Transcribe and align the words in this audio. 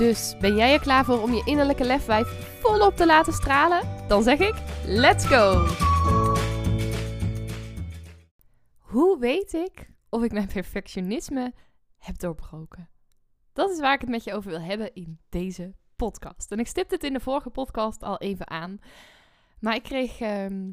Dus 0.00 0.36
ben 0.38 0.56
jij 0.56 0.72
er 0.72 0.80
klaar 0.80 1.04
voor 1.04 1.22
om 1.22 1.32
je 1.32 1.42
innerlijke 1.44 1.84
lefwijf 1.84 2.28
volop 2.60 2.96
te 2.96 3.06
laten 3.06 3.32
stralen? 3.32 4.06
Dan 4.08 4.22
zeg 4.22 4.38
ik: 4.38 4.54
let's 4.84 5.26
go! 5.26 5.66
Hoe 8.78 9.18
weet 9.18 9.52
ik 9.52 9.90
of 10.08 10.22
ik 10.22 10.32
mijn 10.32 10.46
perfectionisme 10.46 11.52
heb 11.98 12.18
doorbroken? 12.18 12.88
Dat 13.52 13.70
is 13.70 13.80
waar 13.80 13.94
ik 13.94 14.00
het 14.00 14.10
met 14.10 14.24
je 14.24 14.34
over 14.34 14.50
wil 14.50 14.60
hebben 14.60 14.94
in 14.94 15.20
deze 15.28 15.74
podcast. 15.96 16.52
En 16.52 16.58
ik 16.58 16.66
stipte 16.66 16.94
het 16.94 17.04
in 17.04 17.12
de 17.12 17.20
vorige 17.20 17.50
podcast 17.50 18.02
al 18.02 18.18
even 18.18 18.50
aan. 18.50 18.78
Maar 19.58 19.74
ik 19.74 19.82
kreeg 19.82 20.20
ehm, 20.20 20.72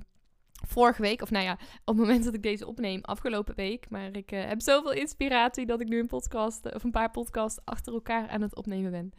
vorige 0.67 1.01
week, 1.01 1.21
of 1.21 1.29
nou 1.29 1.45
ja, 1.45 1.53
op 1.53 1.85
het 1.85 1.97
moment 1.97 2.23
dat 2.23 2.33
ik 2.33 2.43
deze 2.43 2.67
opneem, 2.67 3.01
afgelopen 3.01 3.55
week. 3.55 3.89
Maar 3.89 4.15
ik 4.15 4.31
uh, 4.31 4.45
heb 4.45 4.61
zoveel 4.61 4.91
inspiratie 4.91 5.65
dat 5.65 5.81
ik 5.81 5.87
nu 5.87 5.99
een 5.99 6.07
podcast, 6.07 6.65
eh, 6.65 6.75
of 6.75 6.83
een 6.83 6.91
paar 6.91 7.11
podcasts 7.11 7.59
achter 7.63 7.93
elkaar 7.93 8.29
aan 8.29 8.41
het 8.41 8.55
opnemen 8.55 8.91
ben. 8.91 9.13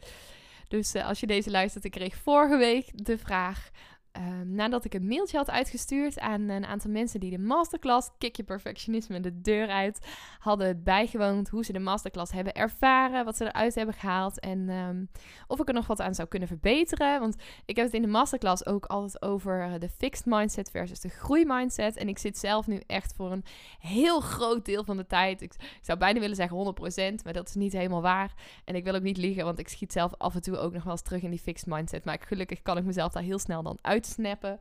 Dus 0.67 0.95
uh, 0.95 1.07
als 1.07 1.19
je 1.19 1.27
deze 1.27 1.51
luistert, 1.51 1.83
ik 1.83 1.91
kreeg 1.91 2.15
vorige 2.15 2.57
week 2.57 3.05
de 3.05 3.17
vraag 3.17 3.69
Ehm, 4.11 4.55
nadat 4.55 4.85
ik 4.85 4.93
een 4.93 5.07
mailtje 5.07 5.37
had 5.37 5.49
uitgestuurd 5.49 6.19
aan 6.19 6.49
een 6.49 6.65
aantal 6.65 6.91
mensen 6.91 7.19
die 7.19 7.31
de 7.31 7.39
masterclass 7.39 8.09
Kick 8.17 8.35
Je 8.35 8.43
Perfectionisme 8.43 9.19
de 9.19 9.41
deur 9.41 9.67
uit 9.67 10.07
hadden 10.39 10.83
bijgewoond, 10.83 11.49
hoe 11.49 11.65
ze 11.65 11.71
de 11.71 11.79
masterclass 11.79 12.31
hebben 12.31 12.53
ervaren, 12.53 13.25
wat 13.25 13.37
ze 13.37 13.45
eruit 13.45 13.75
hebben 13.75 13.95
gehaald 13.95 14.39
en 14.39 14.69
ehm, 14.69 15.05
of 15.47 15.59
ik 15.59 15.67
er 15.67 15.73
nog 15.73 15.87
wat 15.87 16.01
aan 16.01 16.15
zou 16.15 16.27
kunnen 16.27 16.47
verbeteren. 16.47 17.19
Want 17.19 17.35
ik 17.65 17.75
heb 17.75 17.85
het 17.85 17.93
in 17.93 18.01
de 18.01 18.07
masterclass 18.07 18.65
ook 18.65 18.85
altijd 18.85 19.21
over 19.21 19.79
de 19.79 19.89
fixed 19.89 20.25
mindset 20.25 20.69
versus 20.69 20.99
de 20.99 21.09
groeimindset. 21.09 21.97
En 21.97 22.07
ik 22.07 22.17
zit 22.17 22.37
zelf 22.37 22.67
nu 22.67 22.81
echt 22.87 23.13
voor 23.15 23.31
een 23.31 23.43
heel 23.79 24.19
groot 24.19 24.65
deel 24.65 24.83
van 24.83 24.97
de 24.97 25.07
tijd, 25.07 25.41
ik, 25.41 25.53
ik 25.53 25.79
zou 25.81 25.97
bijna 25.97 26.19
willen 26.19 26.35
zeggen 26.35 26.75
100%, 27.19 27.23
maar 27.23 27.33
dat 27.33 27.47
is 27.47 27.55
niet 27.55 27.73
helemaal 27.73 28.01
waar. 28.01 28.33
En 28.65 28.75
ik 28.75 28.83
wil 28.83 28.95
ook 28.95 29.01
niet 29.01 29.17
liegen, 29.17 29.45
want 29.45 29.59
ik 29.59 29.67
schiet 29.67 29.91
zelf 29.91 30.13
af 30.17 30.35
en 30.35 30.41
toe 30.41 30.57
ook 30.57 30.73
nog 30.73 30.83
wel 30.83 30.91
eens 30.91 31.01
terug 31.01 31.21
in 31.21 31.29
die 31.29 31.39
fixed 31.39 31.67
mindset. 31.67 32.05
Maar 32.05 32.17
gelukkig 32.19 32.61
kan 32.61 32.77
ik 32.77 32.83
mezelf 32.83 33.11
daar 33.11 33.23
heel 33.23 33.39
snel 33.39 33.63
dan 33.63 33.77
uit 33.81 33.98
snappen. 34.05 34.59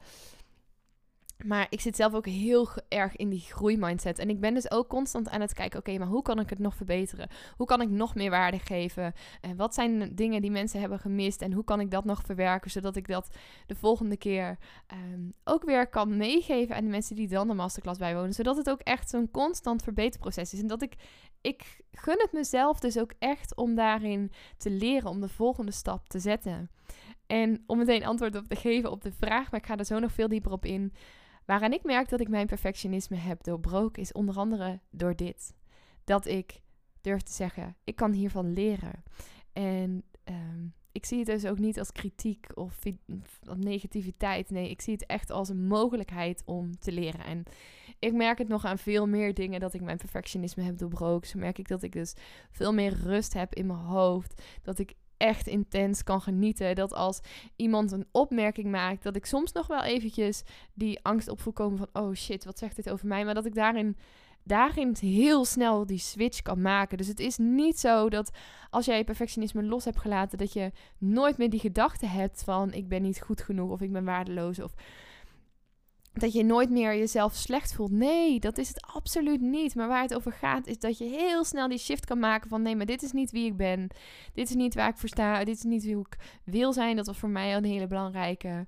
Maar 1.44 1.66
ik 1.70 1.80
zit 1.80 1.96
zelf 1.96 2.14
ook 2.14 2.26
heel 2.26 2.68
erg 2.88 3.16
in 3.16 3.28
die 3.28 3.40
groeimindset. 3.40 4.18
En 4.18 4.30
ik 4.30 4.40
ben 4.40 4.54
dus 4.54 4.70
ook 4.70 4.88
constant 4.88 5.28
aan 5.28 5.40
het 5.40 5.52
kijken: 5.52 5.78
oké, 5.78 5.98
maar 5.98 6.08
hoe 6.08 6.22
kan 6.22 6.40
ik 6.40 6.50
het 6.50 6.58
nog 6.58 6.74
verbeteren? 6.74 7.28
Hoe 7.56 7.66
kan 7.66 7.80
ik 7.80 7.88
nog 7.88 8.14
meer 8.14 8.30
waarde 8.30 8.58
geven? 8.58 9.12
En 9.40 9.56
wat 9.56 9.74
zijn 9.74 10.14
dingen 10.14 10.42
die 10.42 10.50
mensen 10.50 10.80
hebben 10.80 10.98
gemist? 10.98 11.42
En 11.42 11.52
hoe 11.52 11.64
kan 11.64 11.80
ik 11.80 11.90
dat 11.90 12.04
nog 12.04 12.22
verwerken 12.24 12.70
zodat 12.70 12.96
ik 12.96 13.08
dat 13.08 13.28
de 13.66 13.74
volgende 13.74 14.16
keer 14.16 14.58
ehm, 14.86 15.20
ook 15.44 15.64
weer 15.64 15.88
kan 15.88 16.16
meegeven 16.16 16.76
aan 16.76 16.84
de 16.84 16.90
mensen 16.90 17.16
die 17.16 17.28
dan 17.28 17.48
de 17.48 17.54
masterclass 17.54 17.98
bijwonen? 17.98 18.34
Zodat 18.34 18.56
het 18.56 18.70
ook 18.70 18.80
echt 18.80 19.10
zo'n 19.10 19.30
constant 19.30 19.82
verbeterproces 19.82 20.52
is. 20.52 20.60
En 20.60 20.66
dat 20.66 20.82
ik, 20.82 20.94
ik 21.40 21.80
gun 21.92 22.18
het 22.18 22.32
mezelf 22.32 22.80
dus 22.80 22.98
ook 22.98 23.12
echt 23.18 23.56
om 23.56 23.74
daarin 23.74 24.32
te 24.56 24.70
leren, 24.70 25.10
om 25.10 25.20
de 25.20 25.28
volgende 25.28 25.72
stap 25.72 26.08
te 26.08 26.18
zetten. 26.18 26.70
En 27.28 27.62
om 27.66 27.78
meteen 27.78 28.04
antwoord 28.04 28.36
op 28.36 28.48
te 28.48 28.56
geven 28.56 28.90
op 28.90 29.02
de 29.02 29.12
vraag, 29.12 29.50
maar 29.50 29.60
ik 29.60 29.66
ga 29.66 29.76
er 29.76 29.84
zo 29.84 29.98
nog 29.98 30.12
veel 30.12 30.28
dieper 30.28 30.52
op 30.52 30.64
in. 30.64 30.92
Waaraan 31.44 31.72
ik 31.72 31.84
merk 31.84 32.08
dat 32.08 32.20
ik 32.20 32.28
mijn 32.28 32.46
perfectionisme 32.46 33.16
heb 33.16 33.42
doorbroken, 33.42 34.02
is 34.02 34.12
onder 34.12 34.36
andere 34.36 34.80
door 34.90 35.16
dit. 35.16 35.54
Dat 36.04 36.26
ik 36.26 36.60
durf 37.00 37.22
te 37.22 37.32
zeggen, 37.32 37.76
ik 37.84 37.96
kan 37.96 38.12
hiervan 38.12 38.52
leren. 38.52 39.02
En 39.52 40.04
ehm, 40.24 40.66
ik 40.92 41.06
zie 41.06 41.18
het 41.18 41.26
dus 41.26 41.46
ook 41.46 41.58
niet 41.58 41.78
als 41.78 41.92
kritiek 41.92 42.46
of, 42.54 42.78
of 43.48 43.56
negativiteit. 43.56 44.50
Nee, 44.50 44.70
ik 44.70 44.80
zie 44.80 44.92
het 44.92 45.06
echt 45.06 45.30
als 45.30 45.48
een 45.48 45.66
mogelijkheid 45.66 46.42
om 46.44 46.78
te 46.78 46.92
leren. 46.92 47.24
En 47.24 47.42
ik 47.98 48.12
merk 48.12 48.38
het 48.38 48.48
nog 48.48 48.64
aan 48.64 48.78
veel 48.78 49.06
meer 49.06 49.34
dingen 49.34 49.60
dat 49.60 49.74
ik 49.74 49.80
mijn 49.80 49.96
perfectionisme 49.96 50.62
heb 50.62 50.78
doorbroken. 50.78 51.28
Zo 51.28 51.38
merk 51.38 51.58
ik 51.58 51.68
dat 51.68 51.82
ik 51.82 51.92
dus 51.92 52.14
veel 52.50 52.72
meer 52.72 52.92
rust 52.92 53.32
heb 53.32 53.54
in 53.54 53.66
mijn 53.66 53.78
hoofd. 53.78 54.42
Dat 54.62 54.78
ik 54.78 54.94
echt 55.18 55.46
intens 55.46 56.02
kan 56.02 56.20
genieten. 56.20 56.74
Dat 56.74 56.94
als 56.94 57.20
iemand 57.56 57.92
een 57.92 58.06
opmerking 58.12 58.70
maakt, 58.70 59.02
dat 59.02 59.16
ik 59.16 59.26
soms 59.26 59.52
nog 59.52 59.66
wel 59.66 59.82
eventjes 59.82 60.42
die 60.74 60.98
angst 61.02 61.28
op 61.28 61.54
komen 61.54 61.78
van, 61.78 62.02
oh 62.02 62.14
shit, 62.14 62.44
wat 62.44 62.58
zegt 62.58 62.76
dit 62.76 62.90
over 62.90 63.06
mij? 63.06 63.24
Maar 63.24 63.34
dat 63.34 63.46
ik 63.46 63.54
daarin, 63.54 63.96
daarin 64.42 64.96
heel 65.00 65.44
snel 65.44 65.86
die 65.86 65.98
switch 65.98 66.42
kan 66.42 66.62
maken. 66.62 66.98
Dus 66.98 67.06
het 67.06 67.20
is 67.20 67.36
niet 67.36 67.78
zo 67.78 68.08
dat 68.08 68.30
als 68.70 68.86
jij 68.86 68.98
je 68.98 69.04
perfectionisme 69.04 69.62
los 69.62 69.84
hebt 69.84 69.98
gelaten, 69.98 70.38
dat 70.38 70.52
je 70.52 70.72
nooit 70.98 71.38
meer 71.38 71.50
die 71.50 71.60
gedachte 71.60 72.06
hebt 72.06 72.42
van, 72.44 72.72
ik 72.72 72.88
ben 72.88 73.02
niet 73.02 73.20
goed 73.20 73.42
genoeg 73.42 73.70
of 73.70 73.80
ik 73.80 73.92
ben 73.92 74.04
waardeloos 74.04 74.60
of 74.60 74.74
dat 76.20 76.32
je 76.32 76.44
nooit 76.44 76.70
meer 76.70 76.96
jezelf 76.96 77.34
slecht 77.34 77.74
voelt. 77.74 77.90
Nee, 77.90 78.40
dat 78.40 78.58
is 78.58 78.68
het 78.68 78.86
absoluut 78.94 79.40
niet. 79.40 79.74
Maar 79.74 79.88
waar 79.88 80.02
het 80.02 80.14
over 80.14 80.32
gaat, 80.32 80.66
is 80.66 80.78
dat 80.78 80.98
je 80.98 81.04
heel 81.04 81.44
snel 81.44 81.68
die 81.68 81.78
shift 81.78 82.04
kan 82.04 82.18
maken 82.18 82.48
van 82.48 82.62
nee, 82.62 82.76
maar 82.76 82.86
dit 82.86 83.02
is 83.02 83.12
niet 83.12 83.30
wie 83.30 83.46
ik 83.46 83.56
ben. 83.56 83.88
Dit 84.34 84.48
is 84.48 84.54
niet 84.54 84.74
waar 84.74 84.88
ik 84.88 84.96
voor 84.96 85.08
sta. 85.08 85.44
Dit 85.44 85.56
is 85.56 85.62
niet 85.62 85.84
wie 85.84 85.98
ik 85.98 86.16
wil 86.44 86.72
zijn. 86.72 86.96
Dat 86.96 87.06
was 87.06 87.18
voor 87.18 87.28
mij 87.28 87.56
een 87.56 87.64
hele 87.64 87.86
belangrijke. 87.86 88.66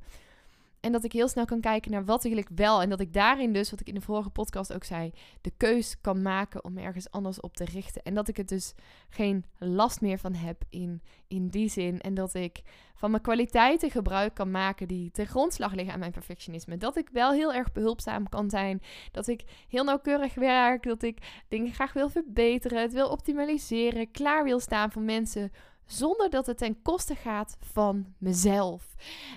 En 0.81 0.93
dat 0.93 1.05
ik 1.05 1.13
heel 1.13 1.29
snel 1.29 1.45
kan 1.45 1.61
kijken 1.61 1.91
naar 1.91 2.05
wat 2.05 2.23
wil 2.23 2.37
ik 2.37 2.49
wel. 2.55 2.83
En 2.83 2.89
dat 2.89 3.01
ik 3.01 3.13
daarin 3.13 3.53
dus, 3.53 3.71
wat 3.71 3.81
ik 3.81 3.89
in 3.89 3.95
de 3.95 4.01
vorige 4.01 4.31
podcast 4.31 4.73
ook 4.73 4.85
zei, 4.85 5.13
de 5.41 5.53
keus 5.57 6.01
kan 6.01 6.23
maken 6.23 6.65
om 6.65 6.79
ergens 6.79 7.11
anders 7.11 7.41
op 7.41 7.57
te 7.57 7.65
richten. 7.65 8.03
En 8.03 8.15
dat 8.15 8.29
ik 8.29 8.37
het 8.37 8.49
dus 8.49 8.75
geen 9.09 9.45
last 9.59 10.01
meer 10.01 10.19
van 10.19 10.35
heb 10.35 10.63
in, 10.69 11.03
in 11.29 11.49
die 11.49 11.69
zin. 11.69 12.01
En 12.01 12.15
dat 12.15 12.35
ik 12.35 12.63
van 12.95 13.11
mijn 13.11 13.23
kwaliteiten 13.23 13.91
gebruik 13.91 14.35
kan 14.35 14.51
maken 14.51 14.89
die 14.89 15.11
ten 15.11 15.27
grondslag 15.27 15.73
liggen 15.73 15.93
aan 15.93 16.01
mijn 16.01 16.13
perfectionisme. 16.13 16.77
Dat 16.77 16.97
ik 16.97 17.09
wel 17.13 17.33
heel 17.33 17.53
erg 17.53 17.73
behulpzaam 17.73 18.29
kan 18.29 18.51
zijn. 18.51 18.83
Dat 19.13 19.27
ik 19.27 19.45
heel 19.69 19.85
nauwkeurig 19.85 20.35
werk. 20.35 20.83
Dat 20.83 21.03
ik 21.03 21.45
dingen 21.49 21.73
graag 21.73 21.93
wil 21.93 22.09
verbeteren. 22.09 22.81
Het 22.81 22.93
wil 22.93 23.09
optimaliseren. 23.09 24.11
Klaar 24.11 24.45
wil 24.45 24.61
staan 24.61 24.93
voor 24.93 25.03
mensen. 25.03 25.53
Zonder 25.87 26.31
dat 26.31 26.47
het 26.47 26.59
ten 26.59 26.83
koste 26.83 27.15
gaat 27.15 27.57
van 27.61 28.15
mezelf. 28.19 28.95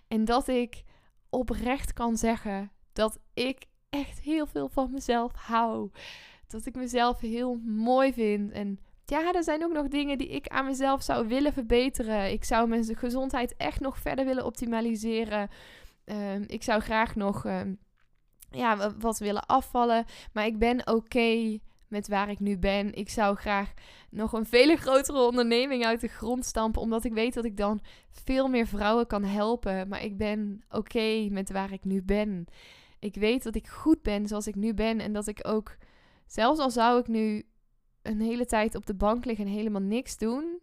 En 0.07 0.25
dat 0.25 0.47
ik 0.47 0.83
oprecht 1.33 1.93
kan 1.93 2.17
zeggen 2.17 2.71
dat 2.93 3.19
ik 3.33 3.65
echt 3.89 4.19
heel 4.19 4.45
veel 4.45 4.69
van 4.69 4.91
mezelf 4.91 5.31
hou. 5.35 5.89
Dat 6.47 6.65
ik 6.65 6.75
mezelf 6.75 7.19
heel 7.19 7.59
mooi 7.65 8.13
vind. 8.13 8.51
En 8.51 8.79
ja, 9.05 9.33
er 9.33 9.43
zijn 9.43 9.63
ook 9.63 9.73
nog 9.73 9.87
dingen 9.87 10.17
die 10.17 10.27
ik 10.27 10.47
aan 10.47 10.65
mezelf 10.65 11.03
zou 11.03 11.27
willen 11.27 11.53
verbeteren. 11.53 12.31
Ik 12.31 12.43
zou 12.43 12.67
mijn 12.67 12.97
gezondheid 12.97 13.55
echt 13.57 13.79
nog 13.79 13.97
verder 13.97 14.25
willen 14.25 14.45
optimaliseren. 14.45 15.49
Ehm, 16.05 16.43
ik 16.47 16.63
zou 16.63 16.81
graag 16.81 17.15
nog 17.15 17.45
um, 17.45 17.77
ja, 18.49 18.93
wat 18.99 19.17
willen 19.17 19.45
afvallen. 19.45 20.05
Maar 20.33 20.45
ik 20.45 20.57
ben 20.57 20.87
oké 20.87 21.59
met 21.93 22.07
waar 22.07 22.29
ik 22.29 22.39
nu 22.39 22.57
ben. 22.57 22.93
Ik 22.93 23.09
zou 23.09 23.35
graag 23.35 23.73
nog 24.09 24.33
een 24.33 24.45
vele 24.45 24.75
grotere 24.75 25.25
onderneming 25.25 25.85
uit 25.85 26.01
de 26.01 26.07
grond 26.07 26.45
stampen, 26.45 26.81
omdat 26.81 27.03
ik 27.03 27.13
weet 27.13 27.33
dat 27.33 27.45
ik 27.45 27.57
dan 27.57 27.81
veel 28.09 28.47
meer 28.47 28.67
vrouwen 28.67 29.07
kan 29.07 29.23
helpen. 29.23 29.87
Maar 29.87 30.03
ik 30.03 30.17
ben 30.17 30.61
oké 30.69 31.27
met 31.29 31.51
waar 31.51 31.71
ik 31.71 31.83
nu 31.83 32.01
ben. 32.01 32.45
Ik 32.99 33.15
weet 33.15 33.43
dat 33.43 33.55
ik 33.55 33.67
goed 33.67 34.01
ben 34.01 34.27
zoals 34.27 34.47
ik 34.47 34.55
nu 34.55 34.73
ben 34.73 34.99
en 34.99 35.13
dat 35.13 35.27
ik 35.27 35.47
ook, 35.47 35.77
zelfs 36.27 36.59
al 36.59 36.71
zou 36.71 36.99
ik 36.99 37.07
nu 37.07 37.43
een 38.01 38.21
hele 38.21 38.45
tijd 38.45 38.75
op 38.75 38.85
de 38.85 38.95
bank 38.95 39.25
liggen 39.25 39.45
en 39.45 39.51
helemaal 39.51 39.81
niks 39.81 40.17
doen, 40.17 40.59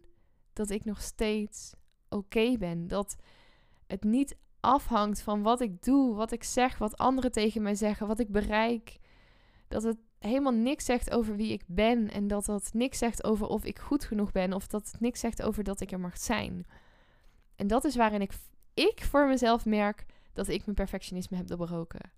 dat 0.53 0.69
ik 0.69 0.85
nog 0.85 1.01
steeds 1.01 1.73
oké 2.09 2.57
ben. 2.57 2.87
Dat 2.87 3.15
het 3.87 4.03
niet 4.03 4.37
afhangt 4.59 5.21
van 5.21 5.41
wat 5.41 5.61
ik 5.61 5.83
doe, 5.83 6.15
wat 6.15 6.31
ik 6.31 6.43
zeg, 6.43 6.77
wat 6.77 6.97
anderen 6.97 7.31
tegen 7.31 7.61
mij 7.61 7.75
zeggen, 7.75 8.07
wat 8.07 8.19
ik 8.19 8.31
bereik. 8.31 8.99
Dat 9.67 9.83
het 9.83 9.97
helemaal 10.21 10.53
niks 10.53 10.85
zegt 10.85 11.11
over 11.11 11.35
wie 11.35 11.51
ik 11.51 11.63
ben. 11.67 12.11
En 12.11 12.27
dat 12.27 12.45
dat 12.45 12.69
niks 12.73 12.97
zegt 12.97 13.23
over 13.23 13.47
of 13.47 13.65
ik 13.65 13.79
goed 13.79 14.03
genoeg 14.03 14.31
ben. 14.31 14.53
Of 14.53 14.67
dat 14.67 14.91
het 14.91 15.01
niks 15.01 15.19
zegt 15.19 15.41
over 15.41 15.63
dat 15.63 15.81
ik 15.81 15.91
er 15.91 15.99
mag 15.99 16.17
zijn. 16.17 16.65
En 17.55 17.67
dat 17.67 17.83
is 17.83 17.95
waarin 17.95 18.21
ik, 18.21 18.31
ik 18.73 19.03
voor 19.03 19.27
mezelf 19.27 19.65
merk 19.65 20.05
dat 20.33 20.47
ik 20.47 20.65
mijn 20.65 20.75
perfectionisme 20.75 21.37
heb 21.37 21.47
doorbroken. 21.47 22.11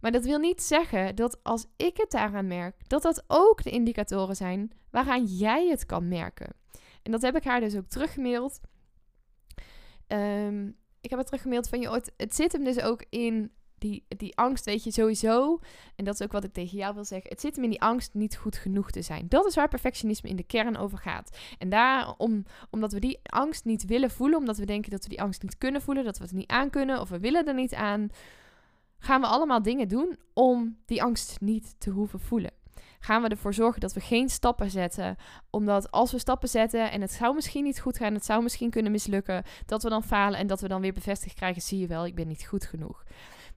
Maar 0.00 0.12
dat 0.12 0.24
wil 0.24 0.38
niet 0.38 0.62
zeggen 0.62 1.16
dat 1.16 1.38
als 1.42 1.66
ik 1.76 1.96
het 1.96 2.10
daaraan 2.10 2.46
merk, 2.46 2.88
dat 2.88 3.02
dat 3.02 3.24
ook 3.26 3.62
de 3.62 3.70
indicatoren 3.70 4.36
zijn 4.36 4.72
waaraan 4.90 5.24
jij 5.24 5.68
het 5.68 5.86
kan 5.86 6.08
merken. 6.08 6.54
En 7.02 7.12
dat 7.12 7.22
heb 7.22 7.36
ik 7.36 7.44
haar 7.44 7.60
dus 7.60 7.76
ook 7.76 7.86
teruggemaild. 7.86 8.60
Um, 10.08 10.76
ik 11.00 11.10
heb 11.10 11.18
het 11.18 11.26
teruggemaild 11.26 11.68
van 11.68 11.80
je, 11.80 12.02
het 12.16 12.34
zit 12.34 12.52
hem 12.52 12.64
dus 12.64 12.80
ook 12.80 13.04
in 13.08 13.52
die, 13.82 14.04
die 14.08 14.36
angst, 14.36 14.64
weet 14.64 14.84
je, 14.84 14.90
sowieso. 14.90 15.60
En 15.96 16.04
dat 16.04 16.14
is 16.14 16.22
ook 16.22 16.32
wat 16.32 16.44
ik 16.44 16.52
tegen 16.52 16.78
jou 16.78 16.94
wil 16.94 17.04
zeggen. 17.04 17.30
Het 17.30 17.40
zit 17.40 17.54
hem 17.54 17.64
in 17.64 17.70
die 17.70 17.82
angst 17.82 18.14
niet 18.14 18.36
goed 18.36 18.56
genoeg 18.56 18.90
te 18.90 19.02
zijn. 19.02 19.26
Dat 19.28 19.46
is 19.46 19.54
waar 19.54 19.68
perfectionisme 19.68 20.28
in 20.28 20.36
de 20.36 20.42
kern 20.42 20.76
over 20.76 20.98
gaat. 20.98 21.36
En 21.58 21.68
daarom, 21.68 22.44
omdat 22.70 22.92
we 22.92 23.00
die 23.00 23.18
angst 23.22 23.64
niet 23.64 23.84
willen 23.84 24.10
voelen, 24.10 24.38
omdat 24.38 24.56
we 24.56 24.66
denken 24.66 24.90
dat 24.90 25.02
we 25.02 25.08
die 25.08 25.22
angst 25.22 25.42
niet 25.42 25.58
kunnen 25.58 25.82
voelen, 25.82 26.04
dat 26.04 26.18
we 26.18 26.24
het 26.24 26.32
niet 26.32 26.50
aan 26.50 26.70
kunnen 26.70 27.00
of 27.00 27.08
we 27.08 27.18
willen 27.18 27.46
er 27.46 27.54
niet 27.54 27.74
aan, 27.74 28.08
gaan 28.98 29.20
we 29.20 29.26
allemaal 29.26 29.62
dingen 29.62 29.88
doen 29.88 30.18
om 30.34 30.76
die 30.86 31.02
angst 31.02 31.40
niet 31.40 31.74
te 31.78 31.90
hoeven 31.90 32.20
voelen 32.20 32.52
gaan 33.04 33.22
we 33.22 33.28
ervoor 33.28 33.54
zorgen 33.54 33.80
dat 33.80 33.92
we 33.92 34.00
geen 34.00 34.28
stappen 34.28 34.70
zetten. 34.70 35.16
Omdat 35.50 35.90
als 35.90 36.12
we 36.12 36.18
stappen 36.18 36.48
zetten 36.48 36.90
en 36.90 37.00
het 37.00 37.12
zou 37.12 37.34
misschien 37.34 37.64
niet 37.64 37.80
goed 37.80 37.96
gaan, 37.96 38.14
het 38.14 38.24
zou 38.24 38.42
misschien 38.42 38.70
kunnen 38.70 38.92
mislukken, 38.92 39.44
dat 39.66 39.82
we 39.82 39.88
dan 39.88 40.02
falen 40.02 40.38
en 40.38 40.46
dat 40.46 40.60
we 40.60 40.68
dan 40.68 40.80
weer 40.80 40.92
bevestigd 40.92 41.34
krijgen, 41.34 41.62
zie 41.62 41.78
je 41.78 41.86
wel, 41.86 42.06
ik 42.06 42.14
ben 42.14 42.28
niet 42.28 42.46
goed 42.46 42.64
genoeg. 42.64 43.04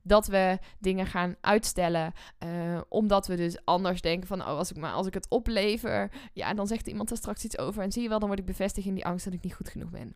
Dat 0.07 0.28
we 0.28 0.60
dingen 0.80 1.06
gaan 1.06 1.36
uitstellen, 1.42 2.13
uh, 2.44 2.81
omdat 2.90 3.28
we 3.28 3.36
dus 3.36 3.66
anders 3.66 4.02
denken 4.02 4.28
van, 4.28 4.42
oh, 4.42 4.48
als 4.48 4.72
ik, 4.72 4.78
maar, 4.78 4.92
als 4.92 5.07
ik 5.07 5.13
het 5.13 5.30
oplever, 5.30 6.12
ja, 6.34 6.54
dan 6.54 6.68
zegt 6.68 6.88
iemand 6.88 7.12
er 7.12 7.18
straks 7.18 7.46
iets 7.46 7.57
over 7.57 7.84
en 7.84 7.92
zie 7.92 8.02
je 8.02 8.10
wel, 8.10 8.19
dan 8.19 8.28
word 8.28 8.40
ik 8.40 8.46
bevestigd 8.46 8.88
in 8.88 8.94
die 8.94 9.06
angst 9.06 9.25
dat 9.25 9.34
ik 9.34 9.44
niet 9.44 9.54
goed 9.54 9.69
genoeg 9.69 9.90
ben. 9.90 10.16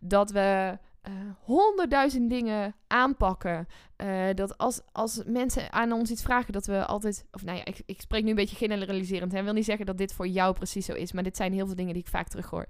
Dat 0.00 0.30
we 0.30 0.78
uh, 1.08 1.12
honderdduizend 1.40 2.30
dingen 2.30 2.74
aanpakken. 2.86 3.66
Uh, 3.96 4.26
dat 4.34 4.58
als, 4.58 4.80
als 4.92 5.22
mensen 5.26 5.72
aan 5.72 5.92
ons 5.92 6.10
iets 6.10 6.22
vragen, 6.22 6.52
dat 6.52 6.66
we 6.66 6.86
altijd. 6.86 7.26
Of 7.32 7.44
nou 7.44 7.58
ja, 7.58 7.64
ik, 7.64 7.82
ik 7.86 8.00
spreek 8.00 8.22
nu 8.22 8.30
een 8.30 8.34
beetje 8.34 8.56
generaliserend. 8.56 9.34
Ik 9.34 9.42
wil 9.42 9.52
niet 9.52 9.64
zeggen 9.64 9.86
dat 9.86 9.98
dit 9.98 10.12
voor 10.12 10.26
jou 10.26 10.54
precies 10.54 10.86
zo 10.86 10.92
is. 10.92 11.12
Maar 11.12 11.22
dit 11.22 11.36
zijn 11.36 11.52
heel 11.52 11.66
veel 11.66 11.74
dingen 11.74 11.92
die 11.92 12.02
ik 12.02 12.08
vaak 12.08 12.28
terughoor. 12.28 12.66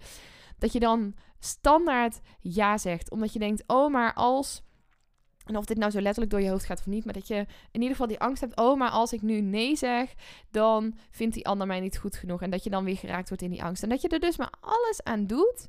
Dat 0.58 0.72
je 0.72 0.80
dan 0.80 1.14
standaard 1.38 2.20
ja 2.40 2.78
zegt. 2.78 3.10
Omdat 3.10 3.32
je 3.32 3.38
denkt, 3.38 3.62
oh, 3.66 3.92
maar 3.92 4.14
als. 4.14 4.62
En 5.44 5.56
of 5.56 5.64
dit 5.64 5.76
nou 5.76 5.90
zo 5.90 6.00
letterlijk 6.00 6.30
door 6.30 6.42
je 6.42 6.50
hoofd 6.50 6.64
gaat 6.64 6.78
of 6.78 6.86
niet. 6.86 7.04
Maar 7.04 7.14
dat 7.14 7.28
je 7.28 7.34
in 7.70 7.80
ieder 7.80 7.90
geval 7.90 8.06
die 8.06 8.20
angst 8.20 8.40
hebt. 8.40 8.56
Oh, 8.56 8.78
maar 8.78 8.90
als 8.90 9.12
ik 9.12 9.22
nu 9.22 9.40
nee 9.40 9.76
zeg. 9.76 10.14
Dan 10.50 10.94
vindt 11.10 11.34
die 11.34 11.46
ander 11.46 11.66
mij 11.66 11.80
niet 11.80 11.98
goed 11.98 12.16
genoeg. 12.16 12.42
En 12.42 12.50
dat 12.50 12.64
je 12.64 12.70
dan 12.70 12.84
weer 12.84 12.96
geraakt 12.96 13.28
wordt 13.28 13.42
in 13.42 13.50
die 13.50 13.62
angst. 13.62 13.82
En 13.82 13.88
dat 13.88 14.02
je 14.02 14.08
er 14.08 14.20
dus 14.20 14.36
maar 14.36 14.52
alles 14.60 15.02
aan 15.02 15.26
doet 15.26 15.68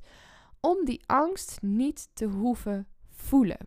om 0.59 0.85
die 0.85 1.01
angst 1.05 1.61
niet 1.61 2.09
te 2.13 2.25
hoeven 2.25 2.87
voelen. 3.09 3.57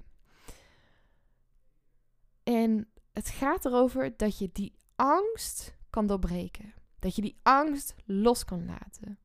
En 2.43 2.89
het 3.13 3.29
gaat 3.29 3.65
erover 3.65 4.17
dat 4.17 4.39
je 4.39 4.51
die 4.53 4.75
angst 4.97 5.77
kan 5.91 6.07
doorbreken. 6.07 6.75
Dat 6.99 7.17
je 7.17 7.23
die 7.23 7.39
angst 7.43 7.95
los 8.05 8.45
kan 8.45 8.67
laten. 8.67 9.19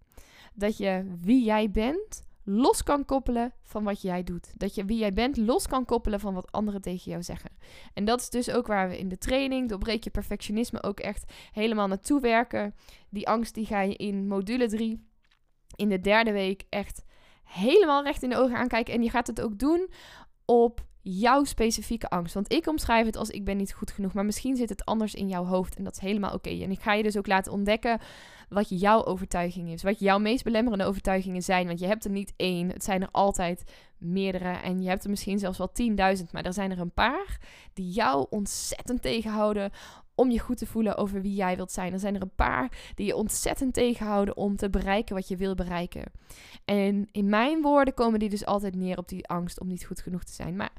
Dat 0.54 0.78
je 0.78 1.16
wie 1.22 1.44
jij 1.44 1.72
bent 1.72 2.24
los 2.44 2.84
kan 2.84 3.06
koppelen 3.06 3.54
van 3.62 3.84
wat 3.84 4.02
jij 4.02 4.24
doet. 4.24 4.54
Dat 4.58 4.76
je 4.76 4.86
wie 4.86 4.98
jij 4.98 5.14
bent 5.14 5.38
los 5.38 5.68
kan 5.68 5.86
koppelen 5.86 6.20
van 6.20 6.34
wat 6.34 6.52
anderen 6.52 6.82
tegen 6.82 7.12
jou 7.12 7.24
zeggen. 7.24 7.52
En 7.94 8.06
dat 8.06 8.22
is 8.22 8.30
dus 8.30 8.52
ook 8.52 8.68
waar 8.68 8.90
we 8.90 8.98
in 8.98 9.10
de 9.10 9.18
training 9.18 9.70
doorbreek 9.70 10.04
je 10.04 10.10
perfectionisme 10.10 10.84
ook 10.84 11.00
echt 11.00 11.34
helemaal 11.52 11.88
naartoe 11.88 12.22
werken. 12.22 12.76
Die 13.10 13.28
angst 13.28 13.54
die 13.54 13.66
ga 13.66 13.82
je 13.82 13.96
in 13.96 14.28
module 14.28 14.68
3 14.68 15.08
in 15.76 15.90
de 15.90 16.00
derde 16.00 16.32
week 16.32 16.64
echt 16.70 17.06
helemaal 17.44 18.04
recht 18.04 18.24
in 18.24 18.30
de 18.30 18.38
ogen 18.38 18.58
aankijken. 18.58 18.94
En 18.94 19.04
je 19.04 19.10
gaat 19.10 19.28
het 19.28 19.42
ook 19.42 19.60
doen 19.60 19.90
op 20.46 20.86
jouw 21.02 21.44
specifieke 21.44 22.10
angst. 22.10 22.34
Want 22.34 22.54
ik 22.54 22.68
omschrijf 22.68 23.06
het 23.06 23.16
als 23.16 23.30
ik 23.30 23.46
ben 23.46 23.58
niet 23.58 23.74
goed 23.74 23.92
genoeg. 23.92 24.14
Maar 24.14 24.26
misschien 24.26 24.56
zit 24.56 24.70
het 24.70 24.86
anders 24.86 25.14
in 25.14 25.28
jouw 25.28 25.46
hoofd. 25.46 25.76
En 25.76 25.84
dat 25.84 25.94
is 25.94 26.00
helemaal 26.00 26.34
oké. 26.34 26.50
En 26.50 26.72
ik 26.72 26.82
ga 26.82 26.94
je 26.94 27.04
dus 27.04 27.18
ook 27.18 27.28
laten 27.28 27.52
ontdekken 27.52 28.00
wat 28.54 28.80
jouw 28.80 29.06
overtuiging 29.06 29.70
is. 29.70 29.84
Wat 29.84 30.00
jouw 30.00 30.20
meest 30.20 30.44
belemmerende 30.44 30.86
overtuigingen 30.86 31.42
zijn. 31.42 31.68
Want 31.68 31.80
je 31.80 31.88
hebt 31.88 32.06
er 32.06 32.12
niet 32.12 32.34
één. 32.36 32.70
Het 32.70 32.84
zijn 32.84 33.02
er 33.02 33.10
altijd 33.12 33.64
meerdere. 33.98 34.52
En 34.52 34.82
je 34.82 34.90
hebt 34.90 35.04
er 35.04 35.10
misschien 35.10 35.40
zelfs 35.40 35.58
wel 35.58 35.72
10.000. 36.18 36.32
Maar 36.32 36.46
er 36.46 36.54
zijn 36.54 36.72
er 36.72 36.80
een 36.80 36.94
paar 36.94 37.40
die 37.74 37.92
jou 37.92 38.26
ontzettend 38.30 39.02
tegenhouden 39.02 39.72
om 40.16 40.32
je 40.32 40.40
goed 40.40 40.58
te 40.58 40.66
voelen 40.66 40.98
over 40.98 41.22
wie 41.22 41.34
jij 41.34 41.56
wilt 41.56 41.72
zijn. 41.72 41.94
Er 41.94 42.00
zijn 42.00 42.16
er 42.16 42.22
een 42.22 42.36
paar 42.36 42.92
die 42.96 43.06
je 43.06 43.16
ontzettend 43.16 43.74
tegenhouden 43.74 44.38
om 44.38 44.56
te 44.56 44.70
bereiken 44.70 45.16
wat 45.16 45.28
je 45.28 45.38
wil 45.38 45.56
bereiken. 45.56 46.12
En 46.66 47.08
in 47.12 47.30
mijn 47.30 47.62
woorden 47.62 47.94
komen 47.94 48.20
die 48.20 48.30
dus 48.30 48.46
altijd 48.46 48.76
neer 48.76 48.98
op 48.98 49.08
die 49.08 49.28
angst 49.28 49.60
om 49.60 49.68
niet 49.68 49.86
goed 49.86 50.02
genoeg 50.02 50.24
te 50.24 50.34
zijn. 50.34 50.56
Maar 50.56 50.72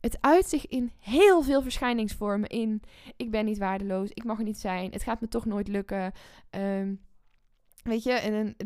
het 0.00 0.18
uit 0.20 0.46
zich 0.46 0.66
in 0.66 0.92
heel 0.98 1.42
veel 1.42 1.62
verschijningsvormen. 1.62 2.48
In 2.48 2.82
ik 3.16 3.30
ben 3.30 3.44
niet 3.44 3.58
waardeloos, 3.58 4.10
ik 4.10 4.24
mag 4.24 4.38
er 4.38 4.44
niet 4.44 4.58
zijn, 4.58 4.92
het 4.92 5.02
gaat 5.02 5.20
me 5.20 5.28
toch 5.28 5.44
nooit 5.44 5.68
lukken. 5.68 6.12
Ehm, 6.50 6.94
weet 7.82 8.02
je, 8.02 8.12
en, 8.12 8.56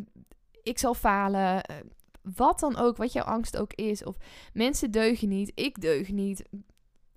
ik 0.62 0.78
zal 0.78 0.94
falen. 0.94 1.62
Eh, 1.62 1.76
wat 2.22 2.60
dan 2.60 2.76
ook, 2.76 2.96
wat 2.96 3.12
jouw 3.12 3.25
angst 3.25 3.56
ook 3.56 3.72
is. 3.72 4.04
Of 4.04 4.16
mensen 4.52 4.90
deugen 4.90 5.28
niet, 5.28 5.52
ik 5.54 5.81
deug 5.81 6.08
niet. 6.08 6.44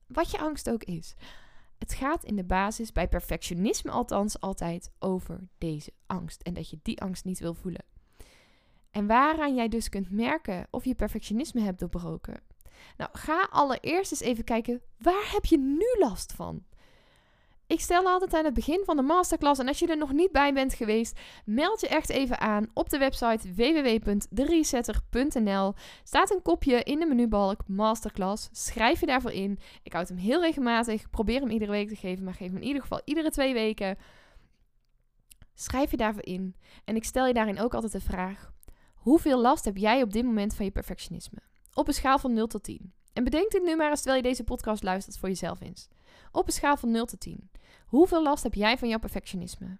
Wat 0.07 0.31
je 0.31 0.39
angst 0.39 0.69
ook 0.69 0.83
is. 0.83 1.15
Het 1.77 1.93
gaat 1.93 2.23
in 2.23 2.35
de 2.35 2.43
basis, 2.43 2.91
bij 2.91 3.07
perfectionisme 3.07 3.91
althans, 3.91 4.39
altijd 4.39 4.91
over 4.99 5.47
deze 5.57 5.91
angst. 6.05 6.41
En 6.41 6.53
dat 6.53 6.69
je 6.69 6.79
die 6.81 7.01
angst 7.01 7.25
niet 7.25 7.39
wil 7.39 7.53
voelen. 7.53 7.85
En 8.91 9.07
waaraan 9.07 9.55
jij 9.55 9.67
dus 9.67 9.89
kunt 9.89 10.11
merken 10.11 10.67
of 10.69 10.85
je 10.85 10.95
perfectionisme 10.95 11.61
hebt 11.61 11.79
doorbroken. 11.79 12.41
Nou, 12.97 13.09
ga 13.13 13.47
allereerst 13.51 14.11
eens 14.11 14.21
even 14.21 14.43
kijken, 14.43 14.81
waar 14.97 15.31
heb 15.31 15.45
je 15.45 15.57
nu 15.57 15.95
last 15.99 16.33
van? 16.33 16.65
Ik 17.67 17.79
stel 17.79 18.05
altijd 18.05 18.33
aan 18.33 18.45
het 18.45 18.53
begin 18.53 18.81
van 18.85 18.95
de 18.95 19.01
masterclass. 19.01 19.59
En 19.59 19.67
als 19.67 19.79
je 19.79 19.87
er 19.87 19.97
nog 19.97 20.11
niet 20.11 20.31
bij 20.31 20.53
bent 20.53 20.73
geweest, 20.73 21.19
meld 21.45 21.81
je 21.81 21.87
echt 21.87 22.09
even 22.09 22.39
aan 22.39 22.67
op 22.73 22.89
de 22.89 22.97
website 22.97 23.53
www.deresetter.nl. 23.53 25.73
Staat 26.03 26.31
een 26.31 26.41
kopje 26.41 26.83
in 26.83 26.99
de 26.99 27.05
menubalk 27.05 27.67
masterclass. 27.67 28.49
Schrijf 28.51 28.99
je 28.99 29.05
daarvoor 29.05 29.31
in. 29.31 29.59
Ik 29.83 29.93
houd 29.93 30.07
hem 30.07 30.17
heel 30.17 30.41
regelmatig. 30.41 31.09
Probeer 31.09 31.39
hem 31.39 31.49
iedere 31.49 31.71
week 31.71 31.89
te 31.89 31.95
geven, 31.95 32.23
maar 32.23 32.33
geef 32.33 32.47
hem 32.47 32.57
in 32.57 32.67
ieder 32.67 32.81
geval 32.81 33.01
iedere 33.05 33.29
twee 33.29 33.53
weken. 33.53 33.97
Schrijf 35.53 35.91
je 35.91 35.97
daarvoor 35.97 36.25
in. 36.25 36.55
En 36.85 36.95
ik 36.95 37.03
stel 37.03 37.27
je 37.27 37.33
daarin 37.33 37.59
ook 37.59 37.73
altijd 37.73 37.91
de 37.91 38.01
vraag: 38.01 38.51
hoeveel 38.93 39.41
last 39.41 39.65
heb 39.65 39.77
jij 39.77 40.01
op 40.01 40.13
dit 40.13 40.23
moment 40.23 40.55
van 40.55 40.65
je 40.65 40.71
perfectionisme? 40.71 41.39
Op 41.77 41.87
een 41.87 41.93
schaal 41.93 42.19
van 42.19 42.33
0 42.33 42.47
tot 42.47 42.63
10. 42.63 42.93
En 43.13 43.23
bedenk 43.23 43.51
dit 43.51 43.63
nu 43.63 43.75
maar 43.75 43.89
eens 43.89 44.01
terwijl 44.01 44.23
je 44.23 44.29
deze 44.29 44.43
podcast 44.43 44.83
luistert 44.83 45.17
voor 45.17 45.29
jezelf 45.29 45.61
eens. 45.61 45.87
Op 46.31 46.47
een 46.47 46.53
schaal 46.53 46.77
van 46.77 46.91
0 46.91 47.05
tot 47.05 47.19
10. 47.19 47.49
Hoeveel 47.85 48.23
last 48.23 48.43
heb 48.43 48.53
jij 48.53 48.77
van 48.77 48.87
jouw 48.87 48.99
perfectionisme? 48.99 49.77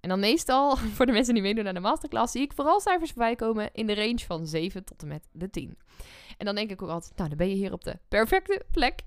En 0.00 0.08
dan 0.08 0.20
meestal, 0.20 0.76
voor 0.96 1.06
de 1.06 1.12
mensen 1.12 1.34
die 1.34 1.42
meedoen 1.42 1.68
aan 1.68 1.74
de 1.74 1.80
masterclass, 1.80 2.32
zie 2.32 2.42
ik 2.42 2.52
vooral 2.52 2.80
cijfers 2.80 3.10
voorbij 3.10 3.36
komen 3.36 3.70
in 3.72 3.86
de 3.86 3.94
range 3.94 4.18
van 4.18 4.46
7 4.46 4.84
tot 4.84 5.02
en 5.02 5.08
met 5.08 5.28
de 5.32 5.50
10. 5.50 5.78
En 6.38 6.46
dan 6.46 6.54
denk 6.54 6.70
ik 6.70 6.82
ook 6.82 6.88
altijd, 6.88 7.16
nou 7.16 7.28
dan 7.28 7.38
ben 7.38 7.48
je 7.48 7.54
hier 7.54 7.72
op 7.72 7.84
de 7.84 7.98
perfecte 8.08 8.64
plek. 8.70 9.00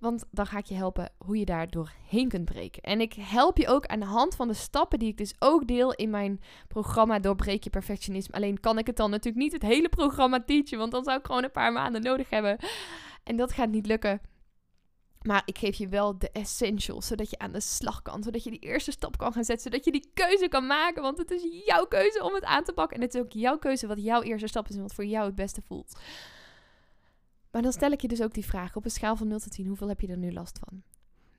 Want 0.00 0.24
dan 0.30 0.46
ga 0.46 0.58
ik 0.58 0.66
je 0.66 0.74
helpen 0.74 1.12
hoe 1.18 1.38
je 1.38 1.44
daar 1.44 1.70
doorheen 1.70 2.28
kunt 2.28 2.44
breken. 2.44 2.82
En 2.82 3.00
ik 3.00 3.12
help 3.12 3.56
je 3.56 3.68
ook 3.68 3.86
aan 3.86 4.00
de 4.00 4.06
hand 4.06 4.34
van 4.34 4.48
de 4.48 4.54
stappen 4.54 4.98
die 4.98 5.08
ik 5.08 5.16
dus 5.16 5.34
ook 5.38 5.66
deel 5.66 5.94
in 5.94 6.10
mijn 6.10 6.40
programma 6.68 7.18
Doorbreek 7.18 7.64
je 7.64 7.70
perfectionisme. 7.70 8.34
Alleen 8.34 8.60
kan 8.60 8.78
ik 8.78 8.86
het 8.86 8.96
dan 8.96 9.10
natuurlijk 9.10 9.42
niet 9.42 9.52
het 9.52 9.62
hele 9.62 9.88
programma 9.88 10.42
teachen, 10.46 10.78
want 10.78 10.92
dan 10.92 11.04
zou 11.04 11.18
ik 11.18 11.26
gewoon 11.26 11.44
een 11.44 11.50
paar 11.50 11.72
maanden 11.72 12.02
nodig 12.02 12.30
hebben. 12.30 12.58
En 13.24 13.36
dat 13.36 13.52
gaat 13.52 13.68
niet 13.68 13.86
lukken. 13.86 14.20
Maar 15.22 15.42
ik 15.44 15.58
geef 15.58 15.76
je 15.76 15.88
wel 15.88 16.18
de 16.18 16.30
essentials, 16.32 17.06
zodat 17.06 17.30
je 17.30 17.38
aan 17.38 17.52
de 17.52 17.60
slag 17.60 18.02
kan. 18.02 18.22
Zodat 18.22 18.44
je 18.44 18.50
die 18.50 18.58
eerste 18.58 18.90
stap 18.90 19.18
kan 19.18 19.32
gaan 19.32 19.44
zetten. 19.44 19.70
Zodat 19.70 19.84
je 19.84 19.92
die 19.92 20.10
keuze 20.14 20.48
kan 20.48 20.66
maken. 20.66 21.02
Want 21.02 21.18
het 21.18 21.30
is 21.30 21.64
jouw 21.64 21.84
keuze 21.84 22.24
om 22.24 22.34
het 22.34 22.44
aan 22.44 22.64
te 22.64 22.72
pakken. 22.72 22.96
En 22.96 23.02
het 23.02 23.14
is 23.14 23.20
ook 23.20 23.32
jouw 23.32 23.58
keuze 23.58 23.86
wat 23.86 24.02
jouw 24.02 24.22
eerste 24.22 24.46
stap 24.46 24.68
is 24.68 24.74
en 24.74 24.82
wat 24.82 24.94
voor 24.94 25.04
jou 25.04 25.26
het 25.26 25.34
beste 25.34 25.62
voelt. 25.66 25.98
Maar 27.50 27.62
dan 27.62 27.72
stel 27.72 27.90
ik 27.90 28.00
je 28.00 28.08
dus 28.08 28.22
ook 28.22 28.34
die 28.34 28.44
vraag 28.44 28.76
op 28.76 28.84
een 28.84 28.90
schaal 28.90 29.16
van 29.16 29.28
0 29.28 29.38
tot 29.38 29.52
10. 29.52 29.66
Hoeveel 29.66 29.88
heb 29.88 30.00
je 30.00 30.06
er 30.06 30.18
nu 30.18 30.32
last 30.32 30.58
van? 30.58 30.82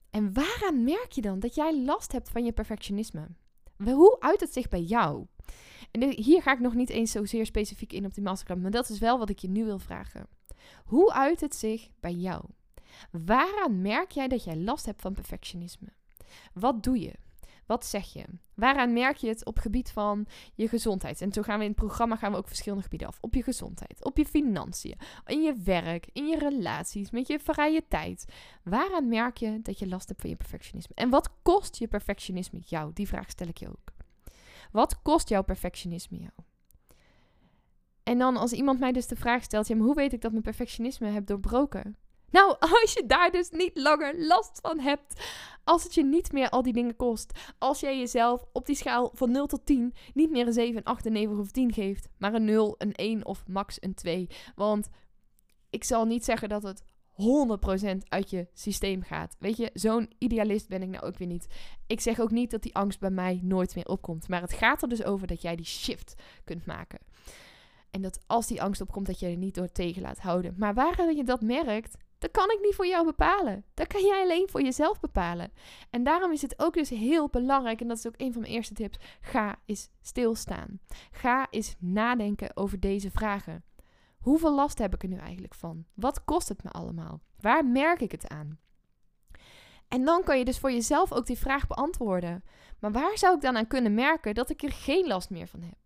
En 0.10 0.34
waaraan 0.34 0.84
merk 0.84 1.12
je 1.12 1.22
dan 1.22 1.40
dat 1.40 1.56
jij 1.56 1.84
last 1.84 2.12
hebt 2.12 2.30
van 2.30 2.46
je 2.46 2.52
perfectionisme? 2.52 3.28
Hoe 3.78 4.20
uit 4.20 4.40
het 4.40 4.54
zich 4.54 4.70
bij 4.70 4.82
jou? 4.82 5.26
En 5.92 6.10
hier 6.10 6.42
ga 6.42 6.54
ik 6.54 6.60
nog 6.60 6.74
niet 6.74 6.90
eens 6.90 7.12
zozeer 7.12 7.46
specifiek 7.46 7.94
in 7.94 8.06
op 8.06 8.14
die 8.14 8.24
masterclass. 8.24 8.62
Maar 8.62 8.72
dat 8.72 8.90
is 8.90 9.00
wel 9.00 9.18
wat 9.18 9.30
ik 9.30 9.40
je 9.40 9.50
nu 9.50 9.66
wil 9.66 9.80
vragen. 9.80 10.28
Hoe 10.86 11.14
uit 11.14 11.42
het 11.42 11.56
zich 11.56 11.90
bij 12.00 12.14
jou? 12.14 12.44
Waaraan 13.12 13.82
merk 13.82 14.12
jij 14.12 14.28
dat 14.28 14.44
jij 14.44 14.58
last 14.58 14.86
hebt 14.86 15.02
van 15.02 15.14
perfectionisme? 15.14 15.88
Wat 16.54 16.84
doe 16.84 17.00
je? 17.00 17.14
Wat 17.66 17.86
zeg 17.86 18.14
je? 18.14 18.26
Waaraan 18.54 18.94
merk 18.94 19.18
je 19.18 19.28
het 19.28 19.46
op 19.46 19.58
gebied 19.60 19.92
van 19.92 20.28
je 20.56 20.68
gezondheid? 20.68 21.22
En 21.22 21.34
zo 21.34 21.42
gaan 21.42 21.58
we 21.58 21.64
in 21.64 21.70
het 21.70 21.80
programma 21.80 22.16
gaan 22.16 22.32
we 22.32 22.38
ook 22.38 22.48
verschillende 22.48 22.84
gebieden 22.84 23.08
af. 23.08 23.18
Op 23.22 23.36
je 23.36 23.44
gezondheid, 23.44 24.04
op 24.04 24.18
je 24.18 24.26
financiën, 24.26 24.98
in 25.26 25.42
je 25.42 25.56
werk, 25.64 26.10
in 26.14 26.28
je 26.28 26.38
relaties, 26.38 27.12
met 27.12 27.28
je 27.28 27.40
vrije 27.40 27.88
tijd. 27.88 28.26
Waaraan 28.64 29.08
merk 29.08 29.38
je 29.38 29.60
dat 29.62 29.80
je 29.80 29.88
last 29.88 30.08
hebt 30.08 30.22
van 30.22 30.30
je 30.30 30.36
perfectionisme? 30.36 30.96
En 30.96 31.10
wat 31.10 31.30
kost 31.42 31.78
je 31.78 31.88
perfectionisme 31.88 32.60
jou? 32.66 32.94
Die 32.94 33.08
vraag 33.08 33.30
stel 33.30 33.48
ik 33.48 33.58
je 33.58 33.70
ook. 33.70 33.92
Wat 34.72 35.02
kost 35.02 35.30
jouw 35.30 35.44
perfectionisme 35.44 36.18
jou? 36.18 36.32
En 38.04 38.18
dan 38.18 38.38
als 38.38 38.52
iemand 38.52 38.80
mij 38.80 38.92
dus 38.92 39.08
de 39.08 39.16
vraag 39.16 39.44
stelt, 39.44 39.68
ja, 39.68 39.76
maar 39.76 39.86
hoe 39.86 39.96
weet 39.96 40.14
ik 40.14 40.22
dat 40.22 40.32
mijn 40.32 40.44
perfectionisme 40.44 41.08
heb 41.08 41.26
doorbroken? 41.26 41.98
Nou, 42.32 42.56
als 42.82 42.94
je 42.94 43.06
daar 43.06 43.32
dus 43.32 43.50
niet 43.50 43.78
langer 43.78 44.26
last 44.26 44.60
van 44.62 44.80
hebt, 44.80 45.24
als 45.64 45.84
het 45.84 45.94
je 45.94 46.04
niet 46.04 46.32
meer 46.32 46.50
al 46.50 46.62
die 46.62 46.74
dingen 46.74 46.96
kost, 46.96 47.40
als 47.58 47.80
jij 47.80 47.98
jezelf 47.98 48.46
op 48.54 48.66
die 48.66 48.76
schaal 48.76 49.12
van 49.14 49.32
0 49.32 49.48
tot 49.48 49.66
10 49.66 49.94
niet 50.14 50.32
meer 50.32 50.48
een 50.48 50.54
7, 50.54 50.78
een 50.78 50.84
8, 50.84 51.06
een 51.06 51.14
9 51.14 51.40
of 51.40 51.52
10 51.52 51.74
geeft, 51.74 52.10
maar 52.18 52.34
een 52.34 52.46
0, 52.46 52.76
een 52.78 52.94
1 52.94 53.26
of 53.26 53.44
max 53.48 53.78
een 53.80 53.94
2. 53.94 54.28
Want 54.56 54.90
ik 55.70 55.84
zal 55.84 56.06
niet 56.06 56.26
zeggen 56.26 56.50
dat 56.50 56.64
het 56.64 56.84
100% 56.84 56.86
100% 57.22 57.98
uit 58.08 58.30
je 58.30 58.48
systeem 58.54 59.02
gaat. 59.02 59.36
Weet 59.40 59.58
je, 59.58 59.70
zo'n 59.74 60.10
idealist 60.18 60.68
ben 60.68 60.82
ik 60.82 60.90
nou 60.90 61.06
ook 61.06 61.18
weer 61.18 61.28
niet. 61.28 61.48
Ik 61.88 62.00
zeg 62.00 62.20
ook 62.20 62.32
niet 62.32 62.52
dat 62.52 62.62
die 62.62 62.76
angst 62.76 63.00
bij 63.00 63.10
mij 63.10 63.40
nooit 63.44 63.76
meer 63.76 63.88
opkomt. 63.88 64.28
Maar 64.28 64.42
het 64.42 64.54
gaat 64.54 64.82
er 64.82 64.90
dus 64.90 65.04
over 65.04 65.28
dat 65.28 65.42
jij 65.42 65.56
die 65.56 65.66
shift 65.66 66.16
kunt 66.44 66.66
maken. 66.66 67.00
En 67.92 68.02
dat 68.02 68.24
als 68.28 68.48
die 68.48 68.62
angst 68.62 68.82
opkomt, 68.82 69.06
dat 69.06 69.20
je 69.20 69.28
er 69.28 69.38
niet 69.38 69.56
door 69.56 69.72
tegen 69.72 70.02
laat 70.02 70.20
houden. 70.20 70.56
Maar 70.58 70.74
waarin 70.74 71.16
je 71.16 71.24
dat 71.24 71.42
merkt, 71.42 71.98
dat 72.22 72.32
kan 72.32 72.52
ik 72.52 72.60
niet 72.62 72.76
voor 72.76 72.88
jou 72.88 73.06
bepalen. 73.06 73.66
Dat 73.74 73.88
kan 73.88 74.02
jij 74.02 74.22
alleen 74.22 74.50
voor 74.50 74.62
jezelf 74.62 75.00
bepalen. 75.00 75.52
En 75.90 76.04
daarom 76.04 76.32
is 76.32 76.42
het 76.42 76.60
ook 76.60 76.74
dus 76.74 76.90
heel 76.90 77.30
belangrijk, 77.30 77.82
en 77.82 77.88
dat 77.88 77.98
is 77.98 78.08
ook 78.08 78.14
een 78.18 78.34
van 78.34 78.42
mijn 78.42 78.54
eerste 78.54 78.74
tips: 78.74 78.98
ga 79.22 79.60
eens 79.66 79.90
stilstaan. 80.02 80.80
Ga 81.12 81.48
eens 81.50 81.76
nadenken 81.80 82.58
over 82.58 82.80
deze 82.80 83.12
vragen. 83.12 83.64
Hoeveel 84.20 84.56
last 84.56 84.78
heb 84.78 84.94
ik 84.94 85.04
er 85.04 85.10
nu 85.10 85.18
eigenlijk 85.18 85.54
van? 85.54 85.86
Wat 85.94 86.24
kost 86.24 86.50
het 86.50 86.64
me 86.64 86.70
allemaal? 86.70 87.22
Waar 87.40 87.66
merk 87.66 88.02
ik 88.02 88.12
het 88.12 88.28
aan? 88.28 88.60
En 89.88 90.06
dan 90.06 90.24
kan 90.24 90.38
je 90.38 90.46
dus 90.46 90.60
voor 90.60 90.72
jezelf 90.72 91.12
ook 91.12 91.26
die 91.26 91.38
vraag 91.38 91.68
beantwoorden. 91.68 92.44
Maar 92.80 92.92
waar 92.92 93.18
zou 93.18 93.36
ik 93.36 93.42
dan 93.42 93.58
aan 93.58 93.68
kunnen 93.68 93.94
merken 93.94 94.34
dat 94.34 94.50
ik 94.50 94.64
er 94.64 94.72
geen 94.72 95.08
last 95.08 95.30
meer 95.30 95.48
van 95.48 95.62
heb? 95.62 95.78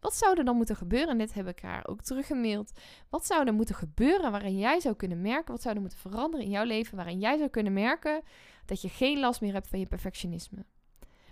Wat 0.00 0.14
zou 0.14 0.38
er 0.38 0.44
dan 0.44 0.56
moeten 0.56 0.76
gebeuren? 0.76 1.08
En 1.08 1.18
dit 1.18 1.34
heb 1.34 1.48
ik 1.48 1.60
haar 1.60 1.86
ook 1.86 2.02
teruggemaild. 2.02 2.72
Wat 3.08 3.26
zou 3.26 3.46
er 3.46 3.54
moeten 3.54 3.74
gebeuren 3.74 4.30
waarin 4.30 4.58
jij 4.58 4.80
zou 4.80 4.94
kunnen 4.94 5.20
merken? 5.20 5.52
Wat 5.52 5.62
zou 5.62 5.74
er 5.74 5.80
moeten 5.80 5.98
veranderen 5.98 6.46
in 6.46 6.52
jouw 6.52 6.64
leven 6.64 6.96
waarin 6.96 7.18
jij 7.18 7.36
zou 7.36 7.48
kunnen 7.48 7.72
merken 7.72 8.22
dat 8.64 8.82
je 8.82 8.88
geen 8.88 9.20
last 9.20 9.40
meer 9.40 9.52
hebt 9.52 9.68
van 9.68 9.78
je 9.78 9.86
perfectionisme? 9.86 10.64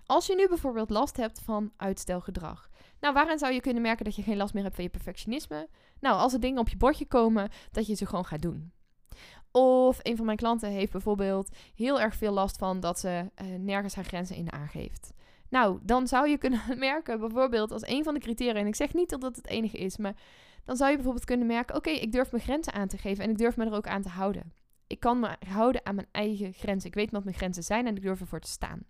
Als 0.07 0.27
je 0.27 0.35
nu 0.35 0.49
bijvoorbeeld 0.49 0.91
last 0.91 1.17
hebt 1.17 1.41
van 1.41 1.73
uitstelgedrag. 1.77 2.71
Nou, 3.01 3.15
waarin 3.15 3.39
zou 3.39 3.53
je 3.53 3.61
kunnen 3.61 3.83
merken 3.83 4.05
dat 4.05 4.17
je 4.17 4.23
geen 4.23 4.37
last 4.37 4.55
meer 4.55 4.63
hebt 4.63 4.75
van 4.75 4.85
je 4.85 4.91
perfectionisme? 4.91 5.69
Nou, 6.01 6.19
als 6.19 6.33
er 6.33 6.41
dingen 6.41 6.61
op 6.61 6.69
je 6.69 6.77
bordje 6.77 7.07
komen, 7.07 7.51
dat 7.71 7.87
je 7.87 7.95
ze 7.95 8.07
gewoon 8.07 8.25
gaat 8.25 8.43
doen. 8.43 8.73
Of 9.51 9.99
een 10.03 10.17
van 10.17 10.25
mijn 10.27 10.37
klanten 10.37 10.71
heeft 10.71 10.93
bijvoorbeeld 10.93 11.57
heel 11.75 12.01
erg 12.01 12.15
veel 12.15 12.33
last 12.33 12.57
van 12.57 12.81
dat 12.81 12.99
ze 12.99 13.31
uh, 13.43 13.59
nergens 13.59 13.95
haar 13.95 14.05
grenzen 14.05 14.37
in 14.37 14.53
aangeeft. 14.53 15.13
Nou, 15.51 15.79
dan 15.83 16.07
zou 16.07 16.29
je 16.29 16.39
kunnen 16.39 16.61
merken, 16.79 17.21
bijvoorbeeld 17.21 17.73
als 17.73 17.87
een 17.87 18.05
van 18.05 18.15
de 18.15 18.21
criteria, 18.21 18.61
en 18.61 18.67
ik 18.67 18.77
zeg 18.77 18.95
niet 18.95 19.11
dat 19.11 19.21
dat 19.21 19.37
het 19.37 19.49
enige 19.49 19.79
is, 19.79 19.97
maar 19.97 20.17
dan 20.65 20.77
zou 20.77 20.89
je 20.91 20.97
bijvoorbeeld 20.97 21.27
kunnen 21.27 21.47
merken: 21.47 21.77
oké, 21.77 21.91
ik 21.91 22.13
durf 22.13 22.31
mijn 22.31 22.43
grenzen 22.43 22.73
aan 22.73 22.89
te 22.89 22.99
geven 22.99 23.25
en 23.25 23.31
ik 23.31 23.39
durf 23.39 23.57
me 23.57 23.65
er 23.65 23.75
ook 23.75 23.87
aan 23.87 24.03
te 24.03 24.09
houden. 24.09 24.53
Ik 24.87 25.01
kan 25.01 25.21
me 25.21 25.37
houden 25.49 25.87
aan 25.87 25.95
mijn 25.95 26.09
eigen 26.11 26.53
grenzen. 26.53 26.89
Ik 26.89 26.95
weet 26.95 27.11
wat 27.11 27.25
mijn 27.25 27.37
grenzen 27.37 27.63
zijn 27.63 27.87
en 27.87 27.97
ik 27.97 28.03
durf 28.03 28.21
ervoor 28.21 28.41
te 28.41 28.49
staan. 28.49 28.83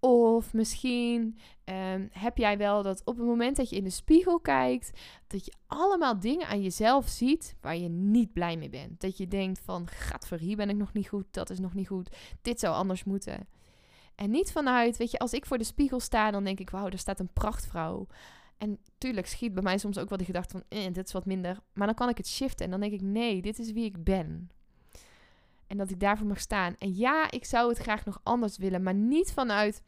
Of 0.00 0.52
misschien 0.52 1.38
um, 1.64 2.08
heb 2.12 2.38
jij 2.38 2.58
wel 2.58 2.82
dat 2.82 3.04
op 3.04 3.16
het 3.16 3.26
moment 3.26 3.56
dat 3.56 3.70
je 3.70 3.76
in 3.76 3.84
de 3.84 3.90
spiegel 3.90 4.40
kijkt, 4.40 5.00
dat 5.26 5.44
je 5.44 5.52
allemaal 5.66 6.20
dingen 6.20 6.46
aan 6.46 6.62
jezelf 6.62 7.08
ziet 7.08 7.56
waar 7.60 7.76
je 7.76 7.88
niet 7.88 8.32
blij 8.32 8.56
mee 8.56 8.68
bent. 8.68 9.00
Dat 9.00 9.16
je 9.16 9.28
denkt 9.28 9.60
van, 9.60 9.88
gadver, 9.88 10.38
hier 10.38 10.56
ben 10.56 10.68
ik 10.68 10.76
nog 10.76 10.92
niet 10.92 11.08
goed, 11.08 11.26
dat 11.30 11.50
is 11.50 11.58
nog 11.58 11.74
niet 11.74 11.86
goed, 11.86 12.16
dit 12.42 12.60
zou 12.60 12.74
anders 12.74 13.04
moeten. 13.04 13.48
En 14.14 14.30
niet 14.30 14.52
vanuit, 14.52 14.96
weet 14.96 15.10
je, 15.10 15.18
als 15.18 15.32
ik 15.32 15.46
voor 15.46 15.58
de 15.58 15.64
spiegel 15.64 16.00
sta, 16.00 16.30
dan 16.30 16.44
denk 16.44 16.60
ik, 16.60 16.70
wauw, 16.70 16.88
daar 16.88 16.98
staat 16.98 17.20
een 17.20 17.32
prachtvrouw. 17.32 18.06
En 18.58 18.78
tuurlijk 18.98 19.26
schiet 19.26 19.54
bij 19.54 19.62
mij 19.62 19.78
soms 19.78 19.98
ook 19.98 20.08
wel 20.08 20.18
de 20.18 20.24
gedachte 20.24 20.50
van, 20.58 20.78
eh, 20.78 20.92
dit 20.92 21.06
is 21.06 21.12
wat 21.12 21.26
minder. 21.26 21.60
Maar 21.72 21.86
dan 21.86 21.96
kan 21.96 22.08
ik 22.08 22.16
het 22.16 22.28
shiften 22.28 22.64
en 22.64 22.70
dan 22.70 22.80
denk 22.80 22.92
ik, 22.92 23.00
nee, 23.00 23.42
dit 23.42 23.58
is 23.58 23.72
wie 23.72 23.84
ik 23.84 24.04
ben. 24.04 24.50
En 25.66 25.76
dat 25.76 25.90
ik 25.90 26.00
daarvoor 26.00 26.26
mag 26.26 26.40
staan. 26.40 26.74
En 26.78 26.94
ja, 26.94 27.30
ik 27.30 27.44
zou 27.44 27.68
het 27.68 27.78
graag 27.78 28.04
nog 28.04 28.20
anders 28.22 28.56
willen, 28.56 28.82
maar 28.82 28.94
niet 28.94 29.32
vanuit 29.32 29.82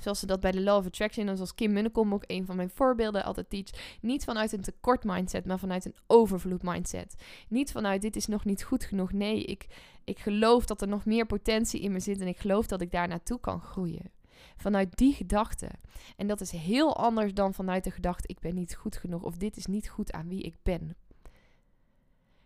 Zoals 0.00 0.18
ze 0.18 0.26
dat 0.26 0.40
bij 0.40 0.50
de 0.50 0.60
Law 0.60 0.76
of 0.76 0.86
Attraction 0.86 1.28
en 1.28 1.34
zoals 1.36 1.54
Kim 1.54 1.72
Munnekom 1.72 2.14
ook 2.14 2.24
een 2.26 2.46
van 2.46 2.56
mijn 2.56 2.70
voorbeelden 2.70 3.24
altijd 3.24 3.50
teach. 3.50 3.98
Niet 4.00 4.24
vanuit 4.24 4.52
een 4.52 4.60
tekort 4.60 5.04
mindset, 5.04 5.46
maar 5.46 5.58
vanuit 5.58 5.84
een 5.84 5.94
overvloed 6.06 6.62
mindset. 6.62 7.14
Niet 7.48 7.72
vanuit 7.72 8.02
dit 8.02 8.16
is 8.16 8.26
nog 8.26 8.44
niet 8.44 8.62
goed 8.62 8.84
genoeg. 8.84 9.12
Nee, 9.12 9.44
ik, 9.44 9.66
ik 10.04 10.18
geloof 10.18 10.66
dat 10.66 10.80
er 10.80 10.88
nog 10.88 11.04
meer 11.04 11.26
potentie 11.26 11.80
in 11.80 11.92
me 11.92 12.00
zit 12.00 12.20
en 12.20 12.26
ik 12.26 12.38
geloof 12.38 12.66
dat 12.66 12.80
ik 12.80 12.90
daar 12.90 13.08
naartoe 13.08 13.40
kan 13.40 13.60
groeien. 13.60 14.10
Vanuit 14.56 14.96
die 14.96 15.14
gedachte. 15.14 15.68
En 16.16 16.26
dat 16.26 16.40
is 16.40 16.50
heel 16.50 16.96
anders 16.96 17.34
dan 17.34 17.54
vanuit 17.54 17.84
de 17.84 17.90
gedachte 17.90 18.28
ik 18.28 18.40
ben 18.40 18.54
niet 18.54 18.74
goed 18.74 18.96
genoeg 18.96 19.22
of 19.22 19.36
dit 19.36 19.56
is 19.56 19.66
niet 19.66 19.88
goed 19.88 20.12
aan 20.12 20.28
wie 20.28 20.42
ik 20.42 20.56
ben. 20.62 20.96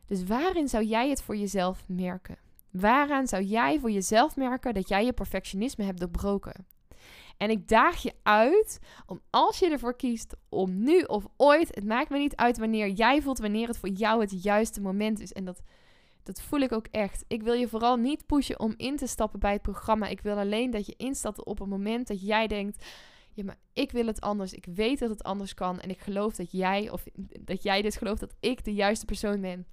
Dus 0.07 0.25
waarin 0.25 0.69
zou 0.69 0.85
jij 0.85 1.09
het 1.09 1.23
voor 1.23 1.37
jezelf 1.37 1.85
merken? 1.89 2.39
Waaraan 2.71 3.27
zou 3.27 3.43
jij 3.43 3.81
voor 3.81 3.91
jezelf 3.91 4.37
merken 4.37 4.75
dat 4.75 4.89
jij 4.89 5.05
je 5.05 5.13
perfectionisme 5.13 5.85
hebt 5.85 6.01
doorbroken? 6.01 6.67
En 7.37 7.51
ik 7.51 7.69
daag 7.69 8.03
je 8.03 8.13
uit 8.23 8.79
om 9.07 9.21
als 9.31 9.59
je 9.59 9.71
ervoor 9.71 9.97
kiest 9.97 10.35
om 10.49 10.83
nu 10.83 11.01
of 11.03 11.27
ooit, 11.37 11.75
het 11.75 11.85
maakt 11.85 12.11
me 12.11 12.19
niet 12.19 12.37
uit 12.37 12.59
wanneer 12.59 12.89
jij 12.89 13.23
voelt, 13.23 13.39
wanneer 13.39 13.69
het 13.69 13.79
voor 13.79 13.89
jou 13.89 14.21
het 14.21 14.43
juiste 14.43 14.81
moment 14.81 15.21
is. 15.21 15.33
En 15.33 15.45
dat, 15.45 15.63
dat 16.23 16.41
voel 16.41 16.61
ik 16.61 16.73
ook 16.73 16.87
echt. 16.91 17.25
Ik 17.29 17.43
wil 17.43 17.55
je 17.55 17.69
vooral 17.69 17.97
niet 17.97 18.27
pushen 18.27 18.61
om 18.61 18.75
in 18.77 18.97
te 18.97 19.07
stappen 19.07 19.41
bij 19.41 19.53
het 19.53 19.63
programma. 19.63 20.07
Ik 20.07 20.21
wil 20.21 20.39
alleen 20.39 20.71
dat 20.71 20.87
je 20.87 20.95
instapt 20.97 21.45
op 21.45 21.61
een 21.61 21.69
moment 21.69 22.07
dat 22.07 22.21
jij 22.21 22.47
denkt. 22.47 22.85
Ja, 23.33 23.45
maar 23.45 23.59
ik 23.73 23.93
wil 23.93 24.07
het 24.07 24.21
anders. 24.21 24.53
Ik 24.53 24.67
weet 24.75 24.99
dat 24.99 25.11
het 25.11 25.23
anders 25.23 25.55
kan. 25.55 25.81
En 25.81 25.91
ik 25.91 26.01
geloof 26.01 26.35
dat 26.35 26.53
jij, 26.53 26.91
of 26.91 27.05
dat 27.41 27.63
jij 27.63 27.83
dus 27.83 27.97
gelooft 27.97 28.21
dat 28.21 28.35
ik 28.41 28.65
de 28.65 28.75
juiste 28.75 29.05
persoon 29.05 29.41
ben 29.41 29.67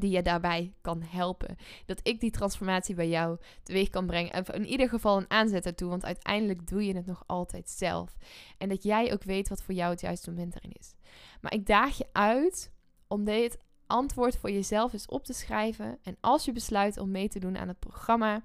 die 0.00 0.10
je 0.10 0.22
daarbij 0.22 0.72
kan 0.80 1.02
helpen. 1.02 1.56
Dat 1.86 2.00
ik 2.02 2.20
die 2.20 2.30
transformatie 2.30 2.94
bij 2.94 3.08
jou 3.08 3.38
teweeg 3.62 3.90
kan 3.90 4.06
brengen. 4.06 4.32
En 4.32 4.44
in 4.44 4.66
ieder 4.66 4.88
geval 4.88 5.16
een 5.16 5.30
aanzet 5.30 5.66
ertoe, 5.66 5.88
want 5.88 6.04
uiteindelijk 6.04 6.66
doe 6.66 6.86
je 6.86 6.94
het 6.94 7.06
nog 7.06 7.22
altijd 7.26 7.70
zelf. 7.70 8.16
En 8.58 8.68
dat 8.68 8.82
jij 8.82 9.12
ook 9.12 9.24
weet 9.24 9.48
wat 9.48 9.62
voor 9.62 9.74
jou 9.74 9.90
het 9.90 10.00
juiste 10.00 10.30
moment 10.30 10.56
erin 10.56 10.72
is. 10.78 10.94
Maar 11.40 11.54
ik 11.54 11.66
daag 11.66 11.98
je 11.98 12.06
uit 12.12 12.72
om 13.06 13.24
dit 13.24 13.58
antwoord 13.86 14.36
voor 14.36 14.50
jezelf 14.50 14.92
eens 14.92 15.06
op 15.06 15.24
te 15.24 15.32
schrijven. 15.32 15.98
En 16.02 16.16
als 16.20 16.44
je 16.44 16.52
besluit 16.52 16.98
om 16.98 17.10
mee 17.10 17.28
te 17.28 17.38
doen 17.38 17.58
aan 17.58 17.68
het 17.68 17.78
programma, 17.78 18.44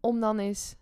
om 0.00 0.20
dan 0.20 0.38
eens 0.38 0.76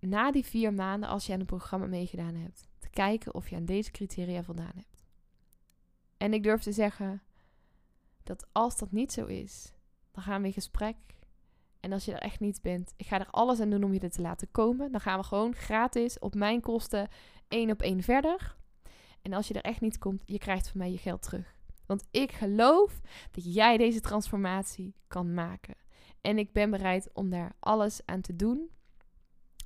na 0.00 0.32
die 0.32 0.44
vier 0.44 0.72
maanden, 0.72 1.08
als 1.08 1.26
je 1.26 1.32
aan 1.32 1.38
het 1.38 1.48
programma 1.48 1.86
meegedaan 1.86 2.34
hebt, 2.34 2.66
te 2.78 2.90
kijken 2.90 3.34
of 3.34 3.48
je 3.48 3.56
aan 3.56 3.64
deze 3.64 3.90
criteria 3.90 4.42
voldaan 4.42 4.72
hebt. 4.74 5.04
En 6.16 6.34
ik 6.34 6.42
durf 6.42 6.62
te 6.62 6.72
zeggen, 6.72 7.22
dat 8.24 8.46
als 8.52 8.78
dat 8.78 8.92
niet 8.92 9.12
zo 9.12 9.26
is, 9.26 9.72
dan 10.10 10.22
gaan 10.22 10.40
we 10.40 10.46
in 10.46 10.52
gesprek. 10.52 10.96
En 11.80 11.92
als 11.92 12.04
je 12.04 12.12
er 12.12 12.20
echt 12.20 12.40
niet 12.40 12.62
bent, 12.62 12.92
ik 12.96 13.06
ga 13.06 13.20
er 13.20 13.30
alles 13.30 13.60
aan 13.60 13.70
doen 13.70 13.84
om 13.84 13.92
je 13.92 14.00
er 14.00 14.10
te 14.10 14.22
laten 14.22 14.50
komen. 14.50 14.92
Dan 14.92 15.00
gaan 15.00 15.18
we 15.18 15.24
gewoon 15.24 15.54
gratis 15.54 16.18
op 16.18 16.34
mijn 16.34 16.60
kosten 16.60 17.08
één 17.48 17.70
op 17.70 17.82
één 17.82 18.02
verder. 18.02 18.56
En 19.22 19.32
als 19.32 19.48
je 19.48 19.54
er 19.54 19.62
echt 19.62 19.80
niet 19.80 19.98
komt, 19.98 20.22
je 20.24 20.38
krijgt 20.38 20.68
van 20.68 20.80
mij 20.80 20.90
je 20.90 20.98
geld 20.98 21.22
terug. 21.22 21.54
Want 21.86 22.04
ik 22.10 22.32
geloof 22.32 23.00
dat 23.30 23.54
jij 23.54 23.76
deze 23.76 24.00
transformatie 24.00 24.94
kan 25.08 25.34
maken. 25.34 25.74
En 26.20 26.38
ik 26.38 26.52
ben 26.52 26.70
bereid 26.70 27.10
om 27.12 27.30
daar 27.30 27.56
alles 27.60 28.00
aan 28.04 28.20
te 28.20 28.36
doen. 28.36 28.70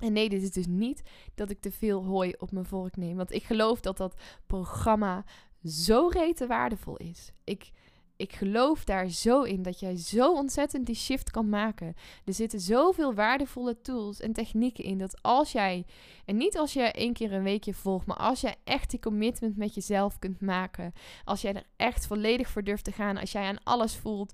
En 0.00 0.12
nee, 0.12 0.28
dit 0.28 0.42
is 0.42 0.52
dus 0.52 0.66
niet 0.66 1.02
dat 1.34 1.50
ik 1.50 1.60
te 1.60 1.70
veel 1.70 2.04
hooi 2.04 2.34
op 2.38 2.52
mijn 2.52 2.64
vork 2.64 2.96
neem. 2.96 3.16
Want 3.16 3.32
ik 3.32 3.42
geloof 3.42 3.80
dat 3.80 3.96
dat 3.96 4.20
programma 4.46 5.24
zo 5.64 6.08
rete 6.08 6.46
waardevol 6.46 6.96
is. 6.96 7.32
Ik 7.44 7.70
ik 8.18 8.32
geloof 8.32 8.84
daar 8.84 9.08
zo 9.08 9.42
in 9.42 9.62
dat 9.62 9.80
jij 9.80 9.96
zo 9.96 10.32
ontzettend 10.32 10.86
die 10.86 10.94
shift 10.94 11.30
kan 11.30 11.48
maken. 11.48 11.94
Er 12.24 12.34
zitten 12.34 12.60
zoveel 12.60 13.14
waardevolle 13.14 13.80
tools 13.80 14.20
en 14.20 14.32
technieken 14.32 14.84
in 14.84 14.98
dat 14.98 15.22
als 15.22 15.52
jij, 15.52 15.86
en 16.24 16.36
niet 16.36 16.58
als 16.58 16.72
je 16.72 16.82
één 16.82 17.12
keer 17.12 17.32
een 17.32 17.42
weekje 17.42 17.74
volgt, 17.74 18.06
maar 18.06 18.16
als 18.16 18.40
jij 18.40 18.54
echt 18.64 18.90
die 18.90 19.00
commitment 19.00 19.56
met 19.56 19.74
jezelf 19.74 20.18
kunt 20.18 20.40
maken, 20.40 20.92
als 21.24 21.40
jij 21.40 21.54
er 21.54 21.66
echt 21.76 22.06
volledig 22.06 22.48
voor 22.48 22.64
durft 22.64 22.84
te 22.84 22.92
gaan, 22.92 23.16
als 23.16 23.32
jij 23.32 23.44
aan 23.44 23.62
alles 23.64 23.96
voelt, 23.96 24.32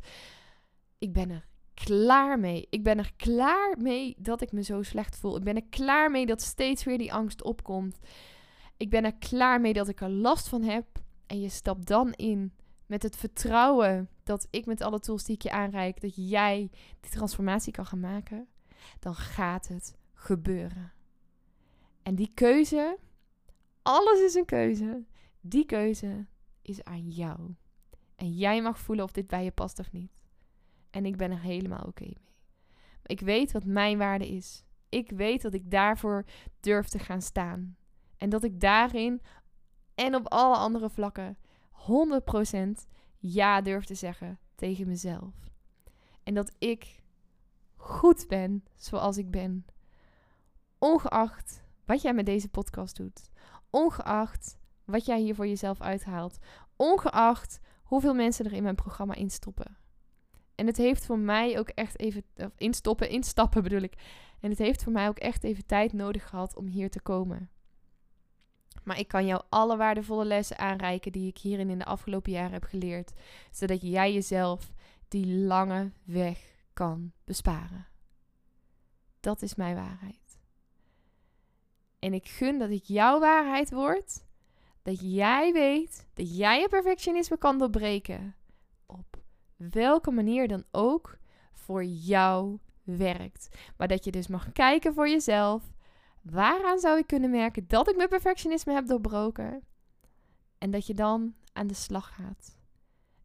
ik 0.98 1.12
ben 1.12 1.30
er 1.30 1.46
klaar 1.74 2.38
mee. 2.38 2.66
Ik 2.70 2.82
ben 2.82 2.98
er 2.98 3.12
klaar 3.16 3.74
mee 3.78 4.14
dat 4.18 4.40
ik 4.40 4.52
me 4.52 4.62
zo 4.62 4.82
slecht 4.82 5.16
voel. 5.16 5.36
Ik 5.36 5.44
ben 5.44 5.56
er 5.56 5.66
klaar 5.70 6.10
mee 6.10 6.26
dat 6.26 6.42
steeds 6.42 6.84
weer 6.84 6.98
die 6.98 7.12
angst 7.12 7.42
opkomt. 7.42 7.98
Ik 8.76 8.90
ben 8.90 9.04
er 9.04 9.14
klaar 9.14 9.60
mee 9.60 9.72
dat 9.72 9.88
ik 9.88 10.00
er 10.00 10.10
last 10.10 10.48
van 10.48 10.62
heb. 10.62 10.86
En 11.26 11.40
je 11.40 11.48
stapt 11.48 11.86
dan 11.86 12.12
in 12.12 12.52
met 12.94 13.02
het 13.02 13.16
vertrouwen 13.16 14.08
dat 14.22 14.46
ik 14.50 14.66
met 14.66 14.80
alle 14.80 15.00
tools 15.00 15.24
die 15.24 15.34
ik 15.34 15.42
je 15.42 15.50
aanreik, 15.50 16.00
dat 16.00 16.12
jij 16.14 16.70
die 17.00 17.10
transformatie 17.10 17.72
kan 17.72 17.86
gaan 17.86 18.00
maken, 18.00 18.48
dan 18.98 19.14
gaat 19.14 19.68
het 19.68 19.96
gebeuren. 20.12 20.92
En 22.02 22.14
die 22.14 22.30
keuze, 22.34 22.98
alles 23.82 24.20
is 24.20 24.34
een 24.34 24.44
keuze, 24.44 25.04
die 25.40 25.66
keuze 25.66 26.26
is 26.62 26.84
aan 26.84 27.08
jou. 27.08 27.54
En 28.16 28.32
jij 28.32 28.62
mag 28.62 28.78
voelen 28.78 29.04
of 29.04 29.12
dit 29.12 29.26
bij 29.26 29.44
je 29.44 29.50
past 29.50 29.78
of 29.78 29.92
niet. 29.92 30.12
En 30.90 31.04
ik 31.04 31.16
ben 31.16 31.30
er 31.30 31.40
helemaal 31.40 31.84
oké 31.84 32.04
mee. 32.04 32.34
Ik 33.02 33.20
weet 33.20 33.52
wat 33.52 33.64
mijn 33.64 33.98
waarde 33.98 34.28
is. 34.28 34.64
Ik 34.88 35.10
weet 35.10 35.42
dat 35.42 35.54
ik 35.54 35.70
daarvoor 35.70 36.24
durf 36.60 36.88
te 36.88 36.98
gaan 36.98 37.22
staan. 37.22 37.76
En 38.16 38.28
dat 38.28 38.44
ik 38.44 38.60
daarin 38.60 39.20
en 39.94 40.14
op 40.14 40.28
alle 40.28 40.56
andere 40.56 40.90
vlakken 40.90 41.36
100% 41.86 42.86
ja 43.18 43.60
durf 43.60 43.84
te 43.84 43.94
zeggen 43.94 44.38
tegen 44.54 44.86
mezelf. 44.86 45.34
En 46.22 46.34
dat 46.34 46.52
ik 46.58 47.02
goed 47.76 48.28
ben 48.28 48.64
zoals 48.74 49.18
ik 49.18 49.30
ben. 49.30 49.66
Ongeacht 50.78 51.62
wat 51.84 52.02
jij 52.02 52.14
met 52.14 52.26
deze 52.26 52.48
podcast 52.48 52.96
doet. 52.96 53.30
Ongeacht 53.70 54.58
wat 54.84 55.06
jij 55.06 55.20
hier 55.20 55.34
voor 55.34 55.46
jezelf 55.46 55.80
uithaalt. 55.80 56.38
Ongeacht 56.76 57.60
hoeveel 57.82 58.14
mensen 58.14 58.44
er 58.44 58.52
in 58.52 58.62
mijn 58.62 58.74
programma 58.74 59.14
instoppen. 59.14 59.76
En 60.54 60.66
het 60.66 60.76
heeft 60.76 61.06
voor 61.06 61.18
mij 61.18 61.58
ook 61.58 61.68
echt 61.68 61.98
even, 61.98 62.24
of 62.36 62.52
instoppen, 62.56 63.08
instappen 63.08 63.62
bedoel 63.62 63.80
ik. 63.80 63.94
En 64.40 64.50
het 64.50 64.58
heeft 64.58 64.82
voor 64.82 64.92
mij 64.92 65.08
ook 65.08 65.18
echt 65.18 65.44
even 65.44 65.66
tijd 65.66 65.92
nodig 65.92 66.28
gehad 66.28 66.56
om 66.56 66.66
hier 66.66 66.90
te 66.90 67.00
komen. 67.00 67.50
Maar 68.84 68.98
ik 68.98 69.08
kan 69.08 69.26
jou 69.26 69.42
alle 69.48 69.76
waardevolle 69.76 70.24
lessen 70.24 70.58
aanreiken 70.58 71.12
die 71.12 71.28
ik 71.28 71.38
hierin 71.38 71.70
in 71.70 71.78
de 71.78 71.84
afgelopen 71.84 72.32
jaren 72.32 72.52
heb 72.52 72.64
geleerd. 72.64 73.12
Zodat 73.50 73.80
jij 73.82 74.12
jezelf 74.12 74.72
die 75.08 75.26
lange 75.26 75.92
weg 76.04 76.38
kan 76.72 77.12
besparen. 77.24 77.86
Dat 79.20 79.42
is 79.42 79.54
mijn 79.54 79.74
waarheid. 79.74 80.38
En 81.98 82.14
ik 82.14 82.28
gun 82.28 82.58
dat 82.58 82.70
ik 82.70 82.84
jouw 82.84 83.20
waarheid 83.20 83.70
word. 83.70 84.24
Dat 84.82 84.98
jij 85.00 85.52
weet 85.52 86.06
dat 86.14 86.36
jij 86.36 86.60
je 86.60 86.68
perfectionisme 86.68 87.38
kan 87.38 87.58
doorbreken. 87.58 88.34
Op 88.86 89.16
welke 89.56 90.10
manier 90.10 90.48
dan 90.48 90.64
ook 90.70 91.18
voor 91.52 91.84
jou 91.84 92.58
werkt. 92.82 93.48
Maar 93.76 93.88
dat 93.88 94.04
je 94.04 94.10
dus 94.10 94.26
mag 94.26 94.52
kijken 94.52 94.94
voor 94.94 95.08
jezelf. 95.08 95.73
Waaraan 96.24 96.78
zou 96.78 96.98
ik 96.98 97.06
kunnen 97.06 97.30
merken 97.30 97.64
dat 97.66 97.88
ik 97.88 97.96
mijn 97.96 98.08
perfectionisme 98.08 98.72
heb 98.72 98.86
doorbroken? 98.86 99.62
En 100.58 100.70
dat 100.70 100.86
je 100.86 100.94
dan 100.94 101.34
aan 101.52 101.66
de 101.66 101.74
slag 101.74 102.14
gaat. 102.14 102.58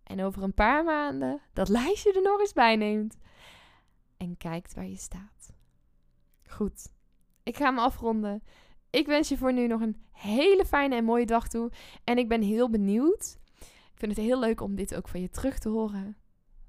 En 0.03 0.23
over 0.23 0.43
een 0.43 0.53
paar 0.53 0.83
maanden 0.83 1.41
dat 1.53 1.69
lijstje 1.69 2.13
er 2.13 2.21
nog 2.21 2.39
eens 2.39 2.53
bij 2.53 2.75
neemt. 2.75 3.17
En 4.17 4.37
kijkt 4.37 4.73
waar 4.73 4.87
je 4.87 4.97
staat. 4.97 5.53
Goed, 6.47 6.91
ik 7.43 7.57
ga 7.57 7.71
me 7.71 7.81
afronden. 7.81 8.43
Ik 8.89 9.05
wens 9.05 9.29
je 9.29 9.37
voor 9.37 9.53
nu 9.53 9.67
nog 9.67 9.81
een 9.81 10.03
hele 10.11 10.65
fijne 10.65 10.95
en 10.95 11.03
mooie 11.03 11.25
dag 11.25 11.47
toe. 11.47 11.71
En 12.03 12.17
ik 12.17 12.27
ben 12.27 12.41
heel 12.41 12.69
benieuwd. 12.69 13.37
Ik 13.59 13.95
vind 13.95 14.15
het 14.15 14.25
heel 14.25 14.39
leuk 14.39 14.61
om 14.61 14.75
dit 14.75 14.95
ook 14.95 15.07
van 15.07 15.21
je 15.21 15.29
terug 15.29 15.59
te 15.59 15.69
horen. 15.69 16.17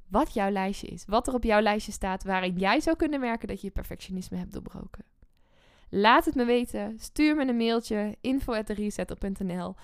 Wat 0.08 0.34
jouw 0.34 0.50
lijstje 0.50 0.87
is. 0.87 1.04
Wat 1.04 1.28
er 1.28 1.34
op 1.34 1.44
jouw 1.44 1.60
lijstje 1.60 1.92
staat 1.92 2.25
waarin 2.25 2.58
jij 2.58 2.80
zou 2.80 2.96
kunnen 2.96 3.20
merken 3.20 3.49
dat 3.49 3.60
je 3.60 3.66
je 3.66 3.72
perfectionisme 3.72 4.37
hebt 4.37 4.52
doorbroken. 4.52 5.04
Laat 5.90 6.25
het 6.25 6.35
me 6.35 6.44
weten. 6.44 6.99
Stuur 6.99 7.37
me 7.37 7.47
een 7.47 7.56
mailtje. 7.56 8.16
info.resetter.nl 8.20 9.75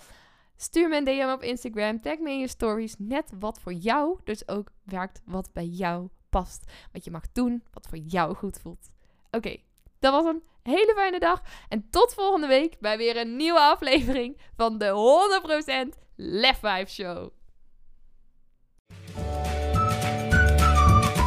Stuur 0.56 0.88
me 0.88 0.96
een 0.96 1.04
DM 1.04 1.32
op 1.32 1.42
Instagram. 1.42 2.00
Tag 2.00 2.18
me 2.18 2.30
in 2.30 2.38
je 2.38 2.48
stories. 2.48 2.94
Net 2.98 3.32
wat 3.38 3.60
voor 3.60 3.72
jou 3.72 4.18
dus 4.24 4.48
ook 4.48 4.68
werkt 4.82 5.22
wat 5.24 5.50
bij 5.52 5.66
jou 5.66 6.08
past. 6.30 6.72
Wat 6.92 7.04
je 7.04 7.10
mag 7.10 7.32
doen 7.32 7.62
wat 7.72 7.86
voor 7.86 7.98
jou 7.98 8.34
goed 8.34 8.58
voelt. 8.58 8.90
Oké, 9.30 9.56
dat 9.98 10.12
was 10.12 10.24
een 10.24 10.42
hele 10.62 10.92
fijne 10.96 11.18
dag. 11.18 11.42
En 11.68 11.90
tot 11.90 12.14
volgende 12.14 12.46
week 12.46 12.80
bij 12.80 12.96
weer 12.96 13.16
een 13.16 13.36
nieuwe 13.36 13.60
aflevering 13.60 14.40
van 14.56 14.78
de 14.78 15.88
100% 15.94 15.98
Lef 16.16 16.58
Vibe 16.58 16.90
Show. 16.90 17.30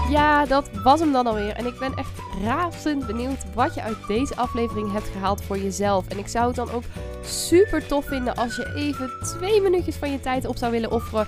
Ja, 0.09 0.45
dat 0.45 0.69
was 0.83 0.99
hem 0.99 1.11
dan 1.11 1.27
alweer. 1.27 1.51
En 1.55 1.65
ik 1.65 1.79
ben 1.79 1.93
echt 1.95 2.19
razend 2.43 3.07
benieuwd 3.07 3.53
wat 3.53 3.73
je 3.73 3.81
uit 3.81 4.07
deze 4.07 4.35
aflevering 4.35 4.91
hebt 4.91 5.07
gehaald 5.07 5.41
voor 5.43 5.57
jezelf. 5.57 6.07
En 6.07 6.17
ik 6.17 6.27
zou 6.27 6.47
het 6.47 6.55
dan 6.55 6.71
ook 6.71 6.83
super 7.23 7.87
tof 7.87 8.05
vinden 8.05 8.35
als 8.35 8.55
je 8.55 8.73
even 8.75 9.11
twee 9.21 9.61
minuutjes 9.61 9.95
van 9.95 10.11
je 10.11 10.19
tijd 10.19 10.45
op 10.45 10.57
zou 10.57 10.71
willen 10.71 10.91
offeren 10.91 11.27